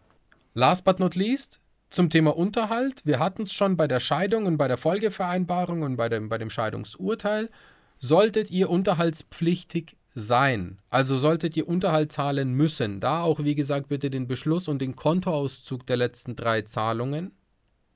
Last 0.55 0.85
but 0.85 1.01
not 1.01 1.15
least, 1.15 1.61
zum 1.91 2.11
Thema 2.11 2.37
Unterhalt. 2.37 3.01
Wir 3.05 3.19
hatten 3.19 3.43
es 3.43 3.53
schon 3.53 3.77
bei 3.77 3.89
der 3.89 4.01
Scheidung 4.01 4.47
und 4.47 4.57
bei 4.57 4.69
der 4.69 4.79
Folgevereinbarung 4.79 5.83
und 5.83 5.97
bei 5.97 6.09
dem, 6.09 6.29
bei 6.29 6.39
dem 6.39 6.51
Scheidungsurteil. 6.51 7.51
Solltet 7.99 8.51
ihr 8.51 8.71
unterhaltspflichtig 8.71 9.97
sein, 10.15 10.79
also 10.89 11.19
solltet 11.19 11.57
ihr 11.57 11.69
Unterhalt 11.69 12.13
zahlen 12.13 12.53
müssen, 12.55 12.99
da 12.99 13.23
auch 13.23 13.45
wie 13.45 13.55
gesagt 13.55 13.89
bitte 13.89 14.11
den 14.11 14.27
Beschluss 14.27 14.69
und 14.69 14.81
den 14.81 14.97
Kontoauszug 14.97 15.87
der 15.87 15.97
letzten 15.97 16.35
drei 16.35 16.63
Zahlungen. 16.63 17.33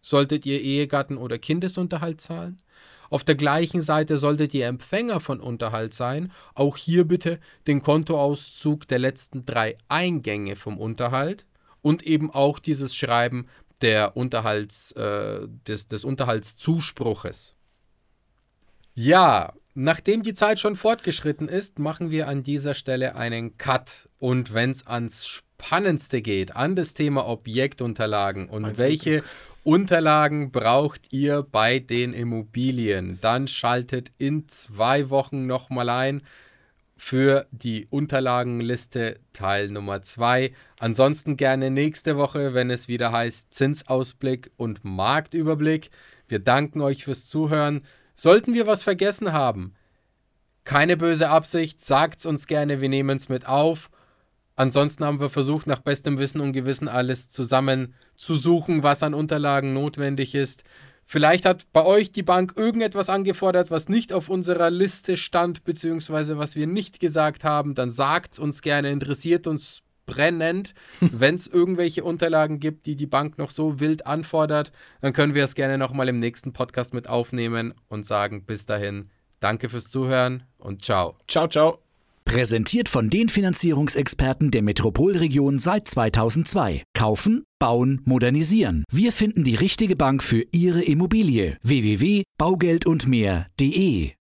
Solltet 0.03 0.47
ihr 0.47 0.61
Ehegatten 0.61 1.17
oder 1.17 1.39
Kindesunterhalt 1.39 2.21
zahlen? 2.21 2.61
Auf 3.11 3.25
der 3.25 3.35
gleichen 3.35 3.83
Seite 3.83 4.19
solltet 4.19 4.55
ihr 4.55 4.67
Empfänger 4.67 5.21
von 5.21 5.41
Unterhalt 5.41 5.95
sein. 5.95 6.33
Auch 6.55 6.77
hier 6.77 7.05
bitte 7.05 7.39
den 7.67 7.83
Kontoauszug 7.83 8.89
der 8.89 8.99
letzten 8.99 9.47
drei 9.47 9.77
Eingänge 9.89 10.57
vom 10.57 10.79
Unterhalt 10.79 11.47
und 11.83 12.03
eben 12.03 12.31
auch 12.31 12.59
dieses 12.59 12.97
Schreiben 12.97 13.47
der 13.83 14.17
Unterhalts, 14.17 14.93
äh, 14.93 15.47
des, 15.67 15.89
des 15.89 16.05
Unterhaltszuspruches. 16.05 17.55
Ja, 18.95 19.53
nachdem 19.75 20.23
die 20.23 20.35
Zeit 20.35 20.61
schon 20.61 20.77
fortgeschritten 20.77 21.49
ist, 21.49 21.79
machen 21.79 22.11
wir 22.11 22.29
an 22.29 22.43
dieser 22.43 22.75
Stelle 22.75 23.17
einen 23.17 23.59
Cut. 23.59 24.09
Und 24.19 24.55
wenn 24.55 24.71
es 24.71 24.87
ans 24.87 25.27
Spannendste 25.27 26.23
geht, 26.23 26.57
an 26.57 26.77
das 26.77 26.95
Thema 26.95 27.27
Objektunterlagen 27.27 28.49
und 28.49 28.63
mein 28.63 28.79
welche 28.79 29.11
Glück. 29.21 29.25
Unterlagen 29.65 30.53
braucht 30.53 31.11
ihr 31.11 31.43
bei 31.43 31.79
den 31.79 32.13
Immobilien. 32.13 33.19
Dann 33.23 33.49
schaltet 33.49 34.13
in 34.19 34.47
zwei 34.47 35.09
Wochen 35.09 35.47
nochmal 35.47 35.89
ein 35.89 36.23
für 36.99 37.47
die 37.51 37.87
Unterlagenliste 37.89 39.19
Teil 39.33 39.71
Nummer 39.71 40.03
2. 40.03 40.53
Ansonsten 40.79 41.39
gerne 41.39 41.71
nächste 41.71 42.19
Woche, 42.19 42.53
wenn 42.53 42.71
es 42.71 42.89
wieder 42.89 43.11
heißt 43.11 43.55
Zinsausblick 43.55 44.51
und 44.59 44.85
Marktüberblick. 44.85 45.89
Wir 46.29 46.41
danken 46.41 46.83
euch 46.83 47.05
fürs 47.05 47.27
Zuhören. 47.27 47.87
Sollten 48.15 48.53
wir 48.53 48.67
was 48.67 48.83
vergessen 48.83 49.33
haben, 49.33 49.75
keine 50.65 50.99
böse 50.99 51.31
Absicht, 51.31 51.83
sagt 51.83 52.21
es 52.21 52.27
uns 52.27 52.47
gerne, 52.47 52.83
wir 52.83 52.91
nehmen 52.91 53.17
es 53.17 53.31
mit 53.31 53.47
auf. 53.47 53.91
Ansonsten 54.57 55.05
haben 55.05 55.21
wir 55.21 55.31
versucht, 55.31 55.67
nach 55.67 55.81
bestem 55.81 56.19
Wissen 56.19 56.41
und 56.41 56.53
Gewissen 56.53 56.89
alles 56.89 57.29
zusammen 57.29 57.95
zu 58.17 58.37
suchen, 58.37 58.83
was 58.83 59.03
an 59.03 59.15
Unterlagen 59.15 59.75
notwendig 59.75 60.35
ist. 60.35 60.65
Vielleicht 61.05 61.45
hat 61.45 61.67
bei 61.73 61.85
euch 61.85 62.13
die 62.13 62.23
Bank 62.23 62.55
irgendetwas 62.57 63.11
angefordert, 63.11 63.71
was 63.71 63.89
nicht 63.89 64.13
auf 64.13 64.29
unserer 64.29 64.71
Liste 64.71 65.17
stand, 65.17 65.65
beziehungsweise 65.65 66.39
was 66.39 66.57
wir 66.57 66.67
nicht 66.67 66.99
gesagt 66.99 67.45
haben. 67.45 67.75
Dann 67.75 67.91
sagt 67.91 68.35
es 68.35 68.39
uns 68.39 68.63
gerne, 68.63 68.91
interessiert 68.91 69.47
uns 69.47 69.83
brennend. 70.07 70.75
Wenn 71.01 71.35
es 71.35 71.47
irgendwelche 71.47 72.05
Unterlagen 72.05 72.61
gibt, 72.61 72.87
die 72.87 72.97
die 72.97 73.07
Bank 73.07 73.39
noch 73.39 73.51
so 73.51 73.81
wild 73.81 74.07
anfordert, 74.07 74.73
dann 75.01 75.13
können 75.13 75.35
wir 75.35 75.45
es 75.45 75.55
gerne 75.55 75.79
nochmal 75.79 76.09
im 76.09 76.17
nächsten 76.17 76.53
Podcast 76.53 76.95
mit 76.95 77.09
aufnehmen 77.09 77.75
und 77.89 78.07
sagen 78.07 78.45
bis 78.45 78.67
dahin, 78.67 79.11
danke 79.41 79.69
fürs 79.69 79.91
Zuhören 79.91 80.45
und 80.59 80.83
ciao. 80.83 81.17
Ciao, 81.29 81.49
ciao. 81.49 81.84
Präsentiert 82.25 82.89
von 82.89 83.11
den 83.11 83.29
Finanzierungsexperten 83.29 84.51
der 84.51 84.63
Metropolregion 84.63 85.59
seit 85.59 85.87
2002. 85.89 86.85
Kaufen, 86.95 87.45
bauen, 87.59 88.01
modernisieren. 88.05 88.85
Wir 88.91 89.13
finden 89.13 89.45
die 89.45 89.55
richtige 89.55 89.97
Bank 89.97 90.23
für 90.23 90.43
Ihre 90.53 90.83
Immobilie. 90.83 91.59
www.baugeldundmehr.de 91.63 94.13